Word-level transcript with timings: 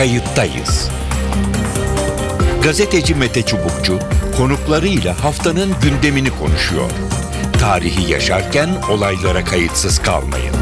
kayıttayız. 0.00 0.90
Gazeteci 2.62 3.14
Mete 3.14 3.42
Çubukçu 3.42 3.98
konuklarıyla 4.36 5.24
haftanın 5.24 5.70
gündemini 5.82 6.30
konuşuyor. 6.30 6.90
Tarihi 7.60 8.12
yaşarken 8.12 8.68
olaylara 8.90 9.44
kayıtsız 9.44 9.98
kalmayın. 9.98 10.54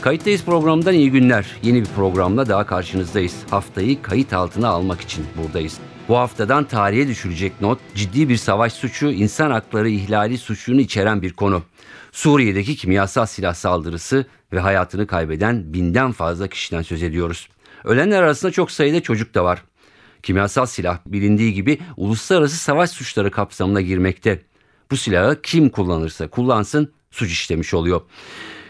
Kayıttayız 0.00 0.44
programından 0.44 0.94
iyi 0.94 1.10
günler. 1.10 1.46
Yeni 1.62 1.80
bir 1.80 1.88
programla 1.96 2.48
daha 2.48 2.66
karşınızdayız. 2.66 3.34
Haftayı 3.50 4.02
kayıt 4.02 4.32
altına 4.32 4.68
almak 4.68 5.00
için 5.00 5.26
buradayız. 5.36 5.78
Bu 6.08 6.16
haftadan 6.16 6.64
tarihe 6.64 7.08
düşürecek 7.08 7.60
not 7.60 7.78
ciddi 7.94 8.28
bir 8.28 8.36
savaş 8.36 8.72
suçu, 8.72 9.10
insan 9.10 9.50
hakları 9.50 9.88
ihlali 9.88 10.38
suçunu 10.38 10.80
içeren 10.80 11.22
bir 11.22 11.32
konu. 11.32 11.62
Suriye'deki 12.12 12.76
kimyasal 12.76 13.26
silah 13.26 13.54
saldırısı 13.54 14.26
ve 14.52 14.60
hayatını 14.60 15.06
kaybeden 15.06 15.72
binden 15.72 16.12
fazla 16.12 16.48
kişiden 16.48 16.82
söz 16.82 17.02
ediyoruz. 17.02 17.48
Ölenler 17.84 18.22
arasında 18.22 18.52
çok 18.52 18.70
sayıda 18.70 19.00
çocuk 19.00 19.34
da 19.34 19.44
var. 19.44 19.62
Kimyasal 20.22 20.66
silah 20.66 20.98
bilindiği 21.06 21.54
gibi 21.54 21.78
uluslararası 21.96 22.56
savaş 22.56 22.90
suçları 22.90 23.30
kapsamına 23.30 23.80
girmekte. 23.80 24.42
Bu 24.90 24.96
silahı 24.96 25.42
kim 25.42 25.68
kullanırsa 25.68 26.28
kullansın 26.28 26.92
suç 27.10 27.32
işlemiş 27.32 27.74
oluyor. 27.74 28.00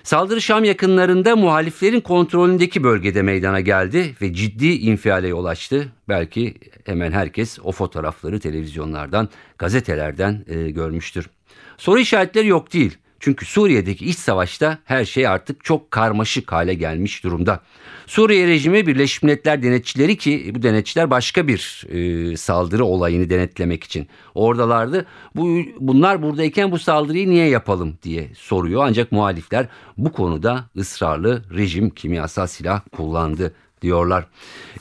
Saldırı 0.02 0.42
Şam 0.42 0.64
yakınlarında 0.64 1.36
muhaliflerin 1.36 2.00
kontrolündeki 2.00 2.84
bölgede 2.84 3.22
meydana 3.22 3.60
geldi 3.60 4.14
ve 4.22 4.34
ciddi 4.34 4.66
infiale 4.66 5.28
yol 5.28 5.44
açtı. 5.44 5.92
Belki 6.08 6.54
hemen 6.84 7.12
herkes 7.12 7.58
o 7.64 7.72
fotoğrafları 7.72 8.40
televizyonlardan, 8.40 9.28
gazetelerden 9.58 10.44
e, 10.46 10.70
görmüştür. 10.70 11.30
Soru 11.78 11.98
işaretleri 11.98 12.46
yok 12.46 12.72
değil. 12.72 12.98
Çünkü 13.20 13.46
Suriye'deki 13.46 14.06
iç 14.06 14.18
savaşta 14.18 14.78
her 14.84 15.04
şey 15.04 15.26
artık 15.26 15.64
çok 15.64 15.90
karmaşık 15.90 16.52
hale 16.52 16.74
gelmiş 16.74 17.24
durumda. 17.24 17.60
Suriye 18.06 18.46
rejimi 18.46 18.86
Birleşmiş 18.86 19.22
Milletler 19.22 19.62
denetçileri 19.62 20.16
ki 20.16 20.52
bu 20.54 20.62
denetçiler 20.62 21.10
başka 21.10 21.48
bir 21.48 21.86
e, 21.88 22.36
saldırı 22.36 22.84
olayını 22.84 23.30
denetlemek 23.30 23.84
için 23.84 24.06
oradalardı. 24.34 25.06
Bu 25.36 25.58
bunlar 25.80 26.22
buradayken 26.22 26.70
bu 26.70 26.78
saldırıyı 26.78 27.30
niye 27.30 27.48
yapalım 27.48 27.98
diye 28.02 28.28
soruyor. 28.34 28.82
Ancak 28.86 29.12
muhalifler 29.12 29.66
bu 29.98 30.12
konuda 30.12 30.64
ısrarlı 30.76 31.42
rejim 31.56 31.90
kimyasal 31.90 32.46
silah 32.46 32.80
kullandı 32.92 33.54
diyorlar. 33.82 34.26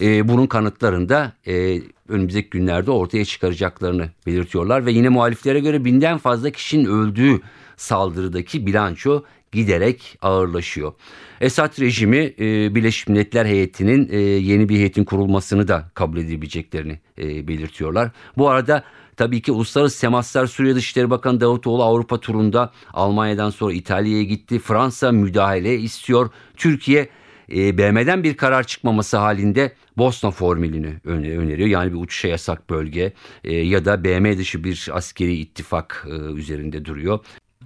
E, 0.02 0.28
bunun 0.28 0.48
kanıtlarında 0.48 1.32
e, 1.48 1.82
önümüzdeki 2.10 2.50
günlerde 2.50 2.92
ortaya 2.92 3.26
çıkaracaklarını 3.26 4.10
belirtiyorlar 4.26 4.86
ve 4.86 4.92
yine 4.92 5.10
muhaliflere 5.10 5.60
göre 5.60 5.86
binden 5.86 6.18
fazla 6.18 6.50
kişinin 6.50 6.86
öldüğü 6.86 7.42
saldırıdaki 7.78 8.66
bilanço 8.66 9.24
giderek 9.52 10.18
ağırlaşıyor. 10.22 10.94
Esad 11.42 11.80
rejimi 11.80 12.34
e, 12.40 12.76
Birleşmiş 12.76 13.08
Milletler 13.08 13.46
heyetinin 13.46 14.10
e, 14.12 14.18
yeni 14.20 14.70
bir 14.70 14.76
heyetin 14.76 15.04
kurulmasını 15.04 15.68
da 15.68 15.92
kabul 15.94 16.18
edebileceklerini 16.18 17.00
e, 17.18 17.48
belirtiyorlar. 17.48 18.12
Bu 18.38 18.50
arada 18.50 18.84
tabii 19.18 19.42
ki 19.42 19.52
uluslararası 19.52 20.02
temaslar 20.02 20.48
Suriye 20.48 20.76
Dışişleri 20.76 21.10
Bakanı 21.10 21.42
Davutoğlu 21.42 21.84
Avrupa 21.84 22.20
turunda 22.20 22.72
Almanya'dan 22.94 23.50
sonra 23.50 23.74
İtalya'ya 23.74 24.24
gitti. 24.24 24.60
Fransa 24.60 25.12
müdahale 25.12 25.76
istiyor. 25.80 26.30
Türkiye 26.58 27.10
e, 27.56 27.78
BM'den 27.78 28.24
bir 28.24 28.38
karar 28.38 28.64
çıkmaması 28.64 29.18
halinde 29.18 29.74
Bosna 29.98 30.32
formülünü 30.32 31.00
öneriyor. 31.06 31.70
Yani 31.70 31.94
bir 31.94 31.98
uçuşa 31.98 32.28
yasak 32.28 32.70
bölge 32.70 33.14
e, 33.44 33.56
ya 33.56 33.86
da 33.86 34.04
BM 34.04 34.38
dışı 34.38 34.64
bir 34.64 34.90
askeri 34.94 35.36
ittifak 35.36 36.08
e, 36.10 36.14
üzerinde 36.34 36.86
duruyor. 36.86 37.20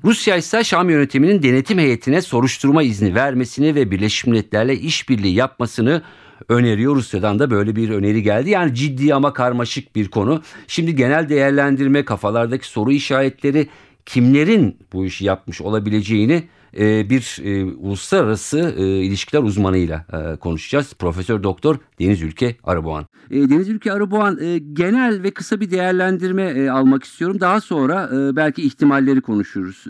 Rusya 0.06 0.38
ise 0.38 0.64
Şam 0.64 0.90
yönetiminin 0.90 1.44
denetim 1.44 1.80
heyetine 1.80 2.22
soruşturma 2.22 2.84
izni 2.84 3.16
vermesini 3.16 3.76
ve 3.76 3.92
Birleşmiş 3.92 4.26
Milletler'le 4.26 4.74
işbirliği 4.74 5.34
yapmasını 5.34 6.02
öneriyor. 6.50 6.96
Rusya'dan 6.96 7.40
da 7.40 7.52
böyle 7.52 7.76
bir 7.76 7.90
öneri 7.90 8.24
geldi. 8.24 8.50
Yani 8.50 8.76
ciddi 8.76 9.16
ama 9.16 9.34
karmaşık 9.34 9.96
bir 9.96 10.08
konu. 10.08 10.42
Şimdi 10.68 10.96
genel 10.96 11.30
değerlendirme, 11.30 12.06
kafalardaki 12.06 12.68
soru 12.68 12.92
işaretleri 12.92 13.68
kimlerin 14.06 14.78
bu 14.94 15.06
işi 15.06 15.26
yapmış 15.26 15.62
olabileceğini 15.62 16.44
e, 16.80 17.10
bir 17.10 17.40
e, 17.44 17.64
uluslararası 17.64 18.74
e, 18.78 18.84
ilişkiler 18.84 19.44
uzmanıyla 19.44 20.06
konuşacağız. 20.40 20.94
Profesör 20.94 21.44
Doktor 21.44 21.76
Deniz 22.00 22.22
Ülke 22.22 22.56
Arıboğan. 22.64 23.06
Deniz 23.32 23.70
Ülke 23.70 23.92
Arıboğan 23.92 24.40
genel 24.74 25.24
ve 25.24 25.32
kısa 25.32 25.60
bir 25.60 25.72
değerlendirme 25.72 26.70
almak 26.70 27.04
istiyorum. 27.04 27.38
Daha 27.40 27.62
sonra 27.62 28.10
belki 28.36 28.62
ihtimalleri 28.62 29.22
konuşuruz. 29.22 29.84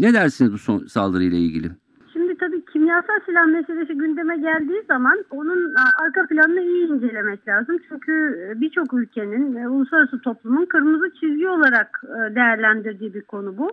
Ne 0.00 0.14
dersiniz 0.14 0.52
bu 0.52 0.58
son 0.58 0.78
saldırıyla 0.78 1.38
ilgili? 1.38 1.70
Şimdi 2.12 2.36
tabii 2.38 2.64
kimyasal 2.72 3.20
silah 3.26 3.46
meselesi 3.46 3.94
gündeme 3.94 4.36
geldiği 4.36 4.82
zaman 4.88 5.24
onun 5.30 5.74
arka 6.04 6.26
planını 6.26 6.60
iyi 6.60 6.88
incelemek 6.88 7.48
lazım. 7.48 7.76
Çünkü 7.88 8.36
birçok 8.56 8.94
ülkenin, 8.94 9.54
uluslararası 9.64 10.20
toplumun 10.20 10.66
kırmızı 10.66 11.10
çizgi 11.20 11.48
olarak 11.48 12.02
değerlendirdiği 12.34 13.14
bir 13.14 13.22
konu 13.22 13.58
bu 13.58 13.70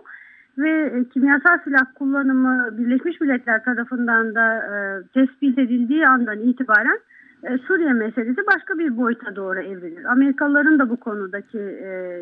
ve 0.58 0.70
e, 0.70 1.04
kimyasal 1.08 1.58
silah 1.64 1.84
kullanımı 1.94 2.78
Birleşmiş 2.78 3.20
Milletler 3.20 3.64
tarafından 3.64 4.34
da 4.34 4.56
e, 4.56 5.02
tespit 5.14 5.58
edildiği 5.58 6.06
andan 6.06 6.38
itibaren 6.38 6.98
e, 7.42 7.58
Suriye 7.58 7.92
meselesi 7.92 8.40
başka 8.46 8.78
bir 8.78 8.96
boyuta 8.96 9.36
doğru 9.36 9.60
evrilir. 9.60 10.04
Amerikalıların 10.04 10.78
da 10.78 10.90
bu 10.90 10.96
konudaki 10.96 11.58
e, 11.58 12.20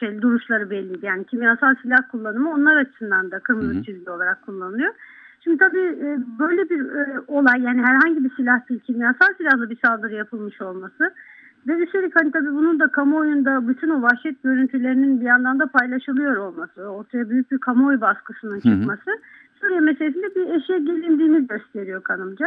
şey 0.00 0.22
duruşları 0.22 0.70
belliydi. 0.70 1.06
Yani 1.06 1.24
kimyasal 1.24 1.74
silah 1.82 2.10
kullanımı 2.10 2.52
onlar 2.52 2.76
açısından 2.76 3.30
da 3.30 3.38
kırmızı 3.38 3.84
çizgi 3.84 4.10
olarak 4.10 4.42
kullanılıyor. 4.42 4.94
Şimdi 5.44 5.58
tabii 5.58 5.86
e, 6.04 6.18
böyle 6.38 6.70
bir 6.70 6.80
e, 6.80 7.20
olay 7.26 7.62
yani 7.62 7.82
herhangi 7.82 8.24
bir 8.24 8.30
silah 8.36 8.68
değil 8.68 8.80
kimyasal 8.80 9.34
silahlı 9.38 9.70
bir 9.70 9.78
saldırı 9.84 10.14
yapılmış 10.14 10.60
olması 10.60 11.14
ve 11.66 11.72
üstelik 11.72 12.16
hani 12.16 12.32
tabii 12.32 12.52
bunun 12.52 12.80
da 12.80 12.88
kamuoyunda 12.88 13.68
bütün 13.68 13.88
o 13.88 14.02
vahşet 14.02 14.42
görüntülerinin 14.42 15.20
bir 15.20 15.26
yandan 15.26 15.58
da 15.58 15.66
paylaşılıyor 15.66 16.36
olması, 16.36 16.82
ortaya 16.82 17.30
büyük 17.30 17.50
bir 17.50 17.58
kamuoyu 17.58 18.00
baskısının 18.00 18.60
çıkması 18.60 19.10
Suriye 19.60 19.80
meselesinde 19.80 20.34
bir 20.34 20.54
eşeğe 20.54 20.78
gelindiğini 20.78 21.46
gösteriyor 21.46 22.02
kanımca. 22.02 22.46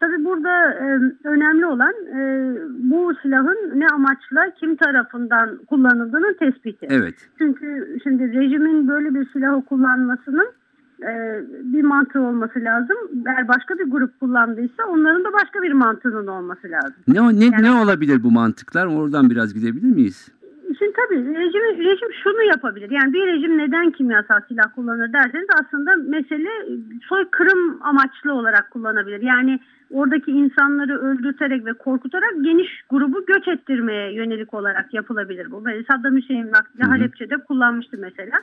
Tabii 0.00 0.24
burada 0.24 0.72
e, 0.72 1.00
önemli 1.24 1.66
olan 1.66 1.92
e, 1.92 2.20
bu 2.90 3.14
silahın 3.22 3.80
ne 3.80 3.86
amaçla 3.86 4.50
kim 4.60 4.76
tarafından 4.76 5.56
kullanıldığının 5.56 6.34
tespiti. 6.34 6.86
Evet. 6.90 7.14
Çünkü 7.38 7.98
şimdi 8.02 8.32
rejimin 8.32 8.88
böyle 8.88 9.14
bir 9.14 9.28
silahı 9.32 9.64
kullanmasının 9.64 10.46
e, 11.02 11.42
bir 11.72 11.82
mantığı 11.82 12.20
olması 12.20 12.60
lazım. 12.60 12.96
Eğer 13.26 13.48
başka 13.48 13.78
bir 13.78 13.90
grup 13.90 14.20
kullandıysa 14.20 14.82
onların 14.88 15.24
da 15.24 15.32
başka 15.32 15.62
bir 15.62 15.72
mantığının 15.72 16.26
olması 16.26 16.70
lazım. 16.70 16.94
Ne 17.08 17.40
ne 17.40 17.44
yani, 17.44 17.62
ne 17.62 17.70
olabilir 17.70 18.22
bu 18.22 18.30
mantıklar? 18.30 18.86
Oradan 18.86 19.30
biraz 19.30 19.54
gidebilir 19.54 19.94
miyiz? 19.94 20.28
Şimdi 20.78 20.92
tabii 20.92 21.16
rejim, 21.16 21.78
rejim 21.78 22.08
şunu 22.22 22.42
yapabilir. 22.42 22.90
Yani 22.90 23.12
bir 23.12 23.26
rejim 23.26 23.58
neden 23.58 23.90
kimyasal 23.90 24.40
silah 24.48 24.74
kullanır 24.74 25.12
derseniz 25.12 25.46
aslında 25.60 25.96
mesele 25.96 26.50
soykırım 27.08 27.78
amaçlı 27.82 28.32
olarak 28.32 28.70
kullanabilir. 28.70 29.20
Yani 29.22 29.60
oradaki 29.90 30.30
insanları 30.30 30.98
öldürterek 30.98 31.66
ve 31.66 31.72
korkutarak 31.72 32.32
geniş 32.42 32.68
grubu 32.90 33.26
göç 33.26 33.48
ettirmeye 33.48 34.12
yönelik 34.14 34.54
olarak 34.54 34.94
yapılabilir 34.94 35.50
bu. 35.50 35.64
Böyle 35.64 35.84
Saddam 35.84 36.16
Hüseyin 36.16 36.48
vakti 36.48 36.82
Halepçe'de 36.82 37.36
kullanmıştı 37.36 37.96
mesela. 38.00 38.40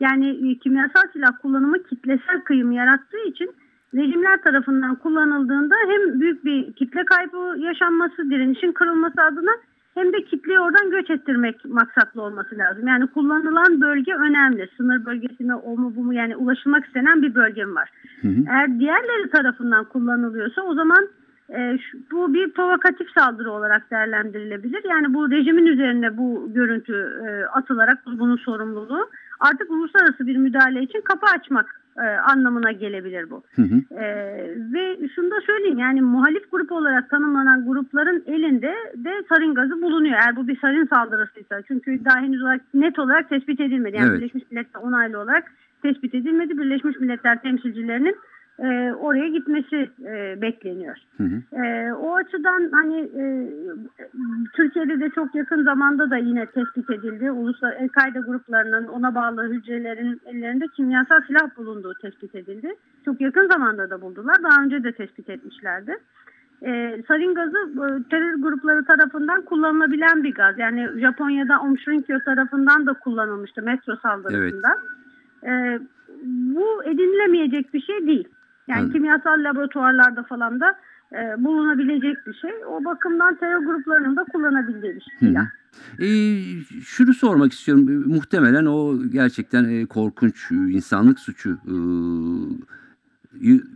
Yani 0.00 0.50
e, 0.50 0.58
kimyasal 0.58 1.02
silah 1.12 1.32
kullanımı 1.42 1.82
kitlesel 1.82 2.40
kıyım 2.44 2.72
yarattığı 2.72 3.24
için 3.26 3.50
rejimler 3.94 4.42
tarafından 4.42 4.94
kullanıldığında 4.94 5.74
hem 5.88 6.20
büyük 6.20 6.44
bir 6.44 6.72
kitle 6.72 7.04
kaybı 7.04 7.58
yaşanması, 7.58 8.30
direnişin 8.30 8.72
kırılması 8.72 9.22
adına 9.22 9.50
hem 9.94 10.12
de 10.12 10.24
kitleyi 10.24 10.60
oradan 10.60 10.90
göç 10.90 11.10
ettirmek 11.10 11.64
maksatlı 11.64 12.22
olması 12.22 12.58
lazım. 12.58 12.88
Yani 12.88 13.06
kullanılan 13.06 13.80
bölge 13.80 14.14
önemli. 14.14 14.68
Sınır 14.76 15.06
bölgesi 15.06 15.44
mi 15.44 15.54
o 15.54 15.76
mu 15.76 15.92
bu 15.96 16.04
mu 16.04 16.14
yani 16.14 16.36
ulaşılmak 16.36 16.86
istenen 16.86 17.22
bir 17.22 17.34
bölge 17.34 17.64
mi 17.64 17.74
var. 17.74 17.90
Hı 18.22 18.28
hı. 18.28 18.44
Eğer 18.50 18.78
diğerleri 18.78 19.30
tarafından 19.30 19.84
kullanılıyorsa 19.84 20.62
o 20.62 20.74
zaman 20.74 21.08
e, 21.48 21.78
şu, 21.78 21.98
bu 22.10 22.34
bir 22.34 22.50
provokatif 22.50 23.08
saldırı 23.18 23.50
olarak 23.50 23.90
değerlendirilebilir. 23.90 24.84
Yani 24.84 25.14
bu 25.14 25.30
rejimin 25.30 25.66
üzerine 25.66 26.16
bu 26.16 26.50
görüntü 26.54 27.22
e, 27.26 27.44
atılarak 27.44 27.98
bunun 28.06 28.36
sorumluluğu 28.36 29.10
artık 29.40 29.70
uluslararası 29.70 30.26
bir 30.26 30.36
müdahale 30.36 30.82
için 30.82 31.00
kapı 31.00 31.26
açmak 31.26 31.80
e, 31.96 32.06
anlamına 32.32 32.72
gelebilir 32.72 33.30
bu. 33.30 33.42
Hı 33.54 33.62
hı. 33.62 33.94
E, 33.94 34.04
ve 34.72 35.08
şunu 35.14 35.30
da 35.30 35.40
söyleyeyim 35.40 35.78
yani 35.78 36.02
muhalif 36.02 36.50
grup 36.50 36.72
olarak 36.72 37.10
tanımlanan 37.10 37.66
grupların 37.66 38.24
elinde 38.26 38.74
de 38.96 39.24
sarin 39.28 39.54
gazı 39.54 39.82
bulunuyor. 39.82 40.14
Eğer 40.14 40.36
bu 40.36 40.48
bir 40.48 40.60
sarin 40.60 40.86
saldırısıysa. 40.86 41.62
Çünkü 41.68 42.04
daha 42.04 42.20
henüz 42.20 42.42
olarak 42.42 42.60
net 42.74 42.98
olarak 42.98 43.28
tespit 43.28 43.60
edilmedi. 43.60 43.96
Yani 43.96 44.08
evet. 44.08 44.20
Birleşmiş 44.20 44.44
Milletler 44.50 44.80
onaylı 44.80 45.18
olarak 45.18 45.44
tespit 45.82 46.14
edilmedi. 46.14 46.58
Birleşmiş 46.58 46.96
Milletler 47.00 47.42
temsilcilerinin 47.42 48.16
e, 48.60 48.94
oraya 48.94 49.28
gitmesi 49.28 49.90
e, 50.04 50.42
bekleniyor. 50.42 50.96
Hı 51.16 51.24
hı. 51.24 51.62
E, 51.64 51.92
o 51.92 52.14
açıdan 52.14 52.70
hani 52.72 52.98
e, 53.00 53.24
Türkiye'de 54.56 55.00
de 55.00 55.10
çok 55.10 55.34
yakın 55.34 55.64
zamanda 55.64 56.10
da 56.10 56.16
yine 56.16 56.46
tespit 56.46 56.90
edildi. 56.90 57.30
Ulusal 57.30 57.72
El-Kaide 57.78 58.18
gruplarının 58.18 58.86
ona 58.86 59.14
bağlı 59.14 59.48
hücrelerin 59.48 60.20
ellerinde 60.26 60.66
kimyasal 60.76 61.20
silah 61.26 61.56
bulunduğu 61.56 61.94
tespit 61.94 62.34
edildi. 62.34 62.74
Çok 63.04 63.20
yakın 63.20 63.48
zamanda 63.48 63.90
da 63.90 64.00
buldular. 64.00 64.36
Daha 64.42 64.62
önce 64.62 64.84
de 64.84 64.92
tespit 64.92 65.30
etmişlerdi. 65.30 65.96
E, 66.62 67.02
sarin 67.08 67.34
gazı 67.34 67.58
e, 67.58 68.08
terör 68.10 68.34
grupları 68.34 68.84
tarafından 68.84 69.42
kullanılabilen 69.42 70.24
bir 70.24 70.34
gaz. 70.34 70.58
Yani 70.58 70.88
Japonya'da 71.00 71.60
Omshrinkyo 71.60 72.18
tarafından 72.24 72.86
da 72.86 72.92
kullanılmıştı 72.92 73.62
metro 73.62 73.96
saldırısında. 73.96 74.68
E, 75.44 75.80
bu 76.24 76.84
edinilemeyecek 76.84 77.74
bir 77.74 77.80
şey 77.80 78.06
değil. 78.06 78.28
Yani 78.70 78.78
Anladım. 78.78 78.92
kimyasal 78.92 79.44
laboratuvarlarda 79.44 80.22
falan 80.22 80.60
da 80.60 80.74
e, 81.12 81.44
bulunabilecek 81.44 82.26
bir 82.26 82.34
şey. 82.34 82.50
O 82.68 82.84
bakımdan 82.84 83.34
terör 83.34 83.64
gruplarının 83.64 84.16
da 84.16 84.24
kullanabildiği 84.24 84.94
bir 84.94 85.06
Hı 85.18 85.26
hı. 85.26 85.28
silah. 85.28 85.46
E, 86.00 86.06
şunu 86.84 87.14
sormak 87.14 87.52
istiyorum. 87.52 87.88
E, 87.88 88.14
Muhtemelen 88.14 88.66
o 88.66 88.98
gerçekten 89.12 89.64
e, 89.64 89.86
korkunç 89.86 90.52
e, 90.52 90.54
insanlık 90.54 91.18
suçu 91.20 91.50
e, 91.50 91.74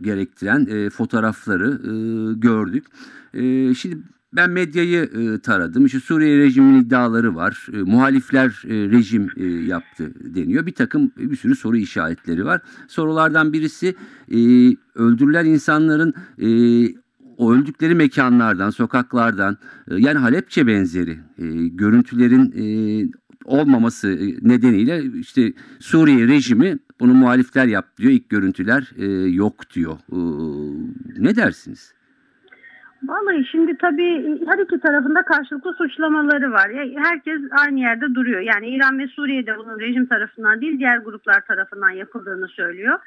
gerektiren 0.01 0.65
e, 0.69 0.89
fotoğrafları 0.89 1.67
e, 1.71 1.93
gördük. 2.39 2.85
E, 3.33 3.73
şimdi 3.73 3.97
ben 4.35 4.49
medyayı 4.49 5.03
e, 5.03 5.39
taradım. 5.39 5.85
İşte 5.85 5.99
Suriye 5.99 6.37
rejiminin 6.37 6.81
iddiaları 6.81 7.35
var. 7.35 7.67
E, 7.73 7.77
muhalifler 7.77 8.63
e, 8.67 8.73
rejim 8.73 9.29
e, 9.37 9.45
yaptı 9.45 10.11
deniyor. 10.35 10.65
Bir 10.65 10.73
takım 10.73 11.11
bir 11.17 11.35
sürü 11.35 11.55
soru 11.55 11.77
işaretleri 11.77 12.45
var. 12.45 12.61
Sorulardan 12.87 13.53
birisi 13.53 13.95
e, 14.31 14.37
öldürülen 14.95 15.45
insanların 15.45 16.13
e, 16.41 16.49
o 17.37 17.53
öldükleri 17.53 17.95
mekanlardan, 17.95 18.69
sokaklardan 18.69 19.57
e, 19.91 19.95
yani 19.95 20.17
Halepçe 20.17 20.67
benzeri 20.67 21.19
e, 21.37 21.67
görüntülerin 21.67 22.53
e, 22.57 22.65
olmaması 23.45 24.09
e, 24.09 24.35
nedeniyle 24.41 25.03
işte 25.19 25.53
Suriye 25.79 26.27
rejimi 26.27 26.77
bunu 26.99 27.13
muhalifler 27.13 27.65
yaptı 27.65 28.03
diyor. 28.03 28.11
İlk 28.11 28.29
görüntüler 28.29 28.91
e, 28.97 29.05
yok 29.29 29.69
diyor. 29.73 29.97
E, 30.11 30.17
ne 31.23 31.35
dersiniz? 31.35 31.94
Vallahi 33.07 33.45
şimdi 33.51 33.77
tabii 33.77 34.39
her 34.47 34.59
iki 34.63 34.79
tarafında 34.79 35.21
karşılıklı 35.21 35.73
suçlamaları 35.73 36.51
var. 36.51 36.69
Ya 36.69 37.03
Herkes 37.03 37.41
aynı 37.65 37.79
yerde 37.79 38.15
duruyor. 38.15 38.41
Yani 38.41 38.69
İran 38.69 38.99
ve 38.99 39.07
Suriye'de 39.07 39.57
bunun 39.57 39.79
rejim 39.79 40.05
tarafından 40.05 40.61
değil 40.61 40.79
diğer 40.79 40.97
gruplar 40.97 41.41
tarafından 41.41 41.89
yapıldığını 41.89 42.47
söylüyor. 42.47 42.99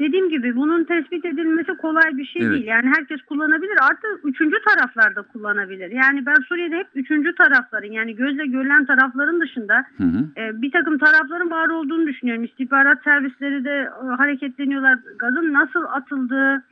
Dediğim 0.00 0.28
gibi 0.28 0.56
bunun 0.56 0.84
tespit 0.84 1.24
edilmesi 1.24 1.76
kolay 1.76 2.16
bir 2.16 2.24
şey 2.24 2.42
Evet. 2.42 2.52
değil. 2.54 2.66
Yani 2.66 2.88
herkes 2.96 3.22
kullanabilir. 3.22 3.76
Artı 3.90 4.06
üçüncü 4.24 4.56
taraflar 4.68 5.16
da 5.16 5.22
kullanabilir. 5.22 5.90
Yani 5.90 6.26
ben 6.26 6.34
Suriye'de 6.48 6.76
hep 6.76 6.86
üçüncü 6.94 7.34
tarafların 7.34 7.92
yani 7.92 8.16
gözle 8.16 8.46
görülen 8.46 8.84
tarafların 8.84 9.40
dışında 9.40 9.84
Hı 9.96 10.04
hı. 10.04 10.40
e, 10.40 10.62
bir 10.62 10.70
takım 10.70 10.98
tarafların 10.98 11.50
var 11.50 11.68
olduğunu 11.68 12.06
düşünüyorum. 12.06 12.44
İstihbarat 12.44 13.02
servisleri 13.02 13.64
de 13.64 13.90
e, 14.04 14.06
hareketleniyorlar. 14.06 14.98
Gazın 15.18 15.52
nasıl 15.52 15.84
atıldığı 15.84 16.54
e, 16.54 16.62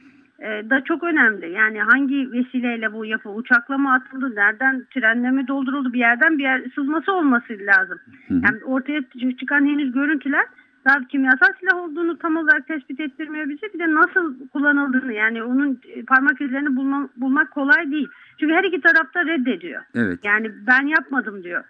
da 0.41 0.85
çok 0.85 1.05
önemli. 1.05 1.51
Yani 1.51 1.81
hangi 1.81 2.33
vesileyle 2.33 2.93
bu 2.93 3.05
yapı 3.05 3.31
uçakla 3.31 3.79
mı 3.79 3.93
atıldı, 3.93 4.35
nereden 4.35 4.87
trenle 4.95 5.31
mi 5.31 5.49
dolduruldu 5.49 5.93
bir 5.93 5.99
yerden 5.99 6.39
bir 6.39 6.43
yer 6.43 6.63
sızması 6.75 7.13
olması 7.13 7.53
lazım. 7.61 7.99
Yani 8.31 8.65
ortaya 8.65 8.99
çı- 8.99 9.37
çıkan 9.37 9.67
henüz 9.67 9.93
görüntüler 9.93 10.45
daha 10.87 11.05
kimyasal 11.09 11.53
silah 11.61 11.77
olduğunu 11.77 12.19
tam 12.19 12.37
olarak 12.37 12.67
tespit 12.67 13.01
ettirmiyor 13.01 13.49
bize. 13.49 13.67
Bir 13.75 13.79
de 13.79 13.95
nasıl 13.95 14.49
kullanıldığını 14.49 15.13
yani 15.13 15.43
onun 15.43 15.81
e, 15.89 16.03
parmak 16.03 16.41
izlerini 16.41 16.77
bulma, 16.77 17.09
bulmak 17.17 17.51
kolay 17.51 17.91
değil. 17.91 18.09
Çünkü 18.41 18.55
her 18.55 18.65
iki 18.65 18.81
tarafta 18.81 19.27
reddediyor. 19.27 19.83
Evet. 19.95 20.19
Yani 20.25 20.51
ben 20.67 20.87
yapmadım 20.87 21.45
diyor. 21.45 21.65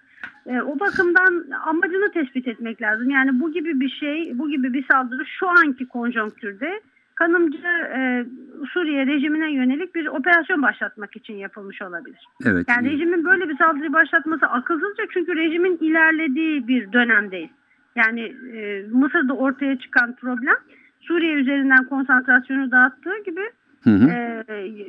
E, 0.46 0.60
o 0.60 0.80
bakımdan 0.80 1.44
amacını 1.66 2.10
tespit 2.12 2.48
etmek 2.48 2.82
lazım. 2.82 3.10
Yani 3.10 3.40
bu 3.40 3.52
gibi 3.52 3.80
bir 3.80 3.88
şey, 3.88 4.38
bu 4.38 4.50
gibi 4.50 4.72
bir 4.72 4.84
saldırı 4.92 5.26
şu 5.26 5.48
anki 5.48 5.88
konjonktürde 5.88 6.80
kanımcı 7.16 7.58
e, 7.96 8.26
Suriye 8.72 9.06
rejimine 9.06 9.52
yönelik 9.52 9.94
bir 9.94 10.06
operasyon 10.06 10.62
başlatmak 10.62 11.16
için 11.16 11.34
yapılmış 11.34 11.82
olabilir. 11.82 12.20
Evet. 12.46 12.66
Yani 12.68 12.88
e, 12.88 12.90
rejimin 12.90 13.24
böyle 13.24 13.48
bir 13.48 13.56
saldırı 13.56 13.92
başlatması 13.92 14.46
akılsızca 14.46 15.04
çünkü 15.12 15.36
rejimin 15.36 15.78
ilerlediği 15.80 16.68
bir 16.68 16.92
dönemdeyiz. 16.92 17.50
Yani 17.96 18.34
e, 18.56 18.84
Mısır'da 18.92 19.32
ortaya 19.34 19.78
çıkan 19.78 20.16
problem 20.16 20.56
Suriye 21.00 21.34
üzerinden 21.34 21.84
konsantrasyonu 21.84 22.70
dağıttığı 22.70 23.24
gibi 23.24 23.50
Hı 23.84 23.90
hı. 23.90 24.10
e, 24.10 24.44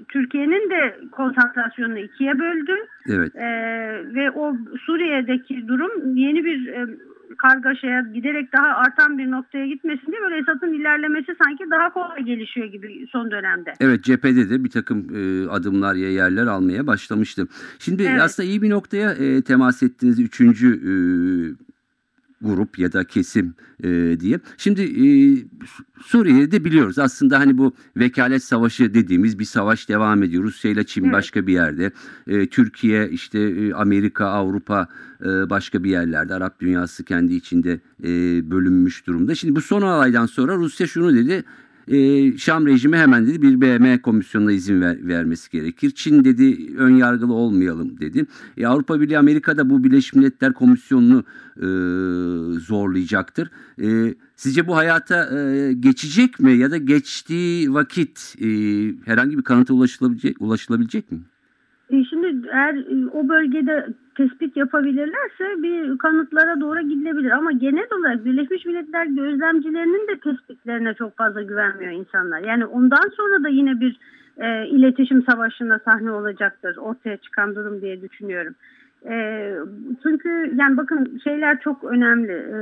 Türkiye'nin 0.08 0.70
de 0.70 0.98
konsantrasyonunu 1.12 2.00
ikiye 2.00 2.40
böldü. 2.40 2.76
Evet. 3.10 3.36
Ee, 3.36 4.02
ve 4.16 4.32
o 4.32 4.58
Suriye'deki 4.86 5.68
durum 5.68 6.16
yeni 6.16 6.46
bir 6.46 6.68
e, 6.68 6.88
kargaşaya 7.38 8.02
giderek 8.14 8.54
daha 8.54 8.68
artan 8.68 9.18
bir 9.18 9.32
noktaya 9.32 9.68
gitmesin 9.68 10.08
diye 10.08 10.22
böyle 10.22 10.38
Esad'ın 10.38 10.74
ilerlemesi 10.74 11.36
sanki 11.44 11.64
daha 11.72 11.94
kolay 11.94 12.24
gelişiyor 12.24 12.68
gibi 12.68 13.08
son 13.12 13.32
dönemde. 13.32 13.74
Evet 13.80 14.04
cephede 14.04 14.50
de 14.50 14.64
bir 14.64 14.70
takım 14.70 15.08
e, 15.16 15.50
adımlar 15.50 15.96
ya 15.96 16.12
yerler 16.12 16.48
almaya 16.48 16.88
başlamıştı. 16.88 17.48
Şimdi 17.80 18.04
Evet. 18.04 18.22
aslında 18.22 18.50
iyi 18.50 18.62
bir 18.62 18.70
noktaya 18.70 19.12
e, 19.12 19.42
temas 19.42 19.84
ettiğiniz 19.84 20.20
üçüncü 20.20 20.68
e, 20.68 20.92
grup 22.42 22.80
ya 22.80 22.94
da 22.94 23.04
kesim 23.04 23.54
e, 23.84 24.18
diye. 24.20 24.40
Şimdi 24.58 24.82
e, 24.82 25.06
Su- 25.66 25.84
Suriye'de 26.04 26.66
biliyoruz 26.66 27.00
aslında 27.00 27.40
hani 27.40 27.58
bu 27.58 27.74
vekalet 27.98 28.44
savaşı 28.44 28.94
dediğimiz 28.94 29.40
bir 29.40 29.46
savaş 29.46 29.90
devam 29.90 30.24
ediyor. 30.24 30.44
Rusya 30.44 30.72
ile 30.72 30.84
Çin 30.84 31.04
Evet. 31.04 31.14
başka 31.14 31.48
bir 31.48 31.54
yerde. 31.54 31.92
E, 32.28 32.48
Türkiye 32.48 33.10
işte 33.10 33.40
e, 33.40 33.74
Amerika, 33.74 34.26
Avrupa 34.26 34.88
e, 35.22 35.50
başka 35.50 35.84
bir 35.84 35.90
yerlerde. 35.90 36.34
Arap 36.34 36.60
dünyası 36.60 37.04
kendi 37.04 37.34
içinde 37.34 37.80
e, 38.04 38.08
bölünmüş 38.52 39.08
durumda. 39.08 39.36
Şimdi 39.36 39.56
bu 39.56 39.62
son 39.62 39.82
olaydan 39.82 40.26
sonra 40.26 40.56
Rusya 40.56 40.88
şunu 40.88 41.16
dedi. 41.16 41.44
E, 41.88 42.38
Şam 42.38 42.66
rejimi 42.68 42.98
hemen 42.98 43.28
dedi 43.28 43.42
bir 43.42 43.62
BM 43.62 44.02
komisyonuna 44.02 44.52
izin 44.52 44.82
ver- 44.82 45.08
vermesi 45.08 45.52
gerekir. 45.52 45.92
Çin 45.92 46.24
dedi 46.24 46.76
ön 46.78 46.96
yargılı 46.96 47.34
olmayalım 47.34 48.00
dedi. 48.00 48.26
E, 48.58 48.68
Avrupa 48.68 49.02
Birliği 49.02 49.18
Amerika'da 49.18 49.70
bu 49.70 49.84
Birleşmiş 49.84 50.14
Milletler 50.14 50.54
Komisyonu'nu 50.54 51.24
e, 51.58 51.68
zorlayacaktır. 52.60 53.50
E, 53.82 54.14
sizce 54.36 54.68
bu 54.68 54.76
hayata 54.76 55.40
e, 55.40 55.74
geçecek 55.74 56.40
mi 56.40 56.52
ya 56.58 56.72
da 56.72 56.78
geçtiği 56.78 57.74
vakit 57.74 58.36
e, 58.42 58.48
herhangi 59.06 59.38
bir 59.38 59.44
kanıta 59.44 59.74
ulaşılabilecek, 59.74 60.42
ulaşılabilecek 60.42 61.12
mi? 61.12 61.18
E, 61.90 62.04
Şimdi 62.10 62.48
eğer 62.54 62.76
e, 62.76 63.08
o 63.14 63.30
bölgede 63.30 63.88
tespit 64.18 64.58
yapabilirlerse 64.58 65.64
bir 65.64 65.98
kanıtlara 65.98 66.62
doğru 66.62 66.82
gidilebilir. 66.82 67.32
Ama 67.32 67.52
genel 67.52 67.88
olarak 68.00 68.26
Birleşmiş 68.26 68.66
Milletler 68.66 69.06
gözlemcilerinin 69.06 70.08
de 70.08 70.20
tespitlerine 70.20 70.94
çok 70.94 71.18
fazla 71.18 71.42
güvenmiyor 71.42 71.92
insanlar. 71.92 72.40
Yani 72.40 72.66
ondan 72.66 73.10
sonra 73.18 73.44
da 73.44 73.50
yine 73.50 73.80
bir 73.80 74.00
e, 74.38 74.68
iletişim 74.68 75.24
savaşına 75.30 75.80
sahne 75.86 76.12
olacaktır 76.12 76.78
ortaya 76.78 77.18
çıkan 77.18 77.56
durum 77.56 77.82
diye 77.82 78.02
düşünüyorum. 78.02 78.56
E, 79.06 79.54
çünkü 80.04 80.54
yani 80.56 80.78
bakın 80.78 81.22
şeyler 81.24 81.60
çok 81.60 81.84
önemli. 81.84 82.32
E, 82.32 82.58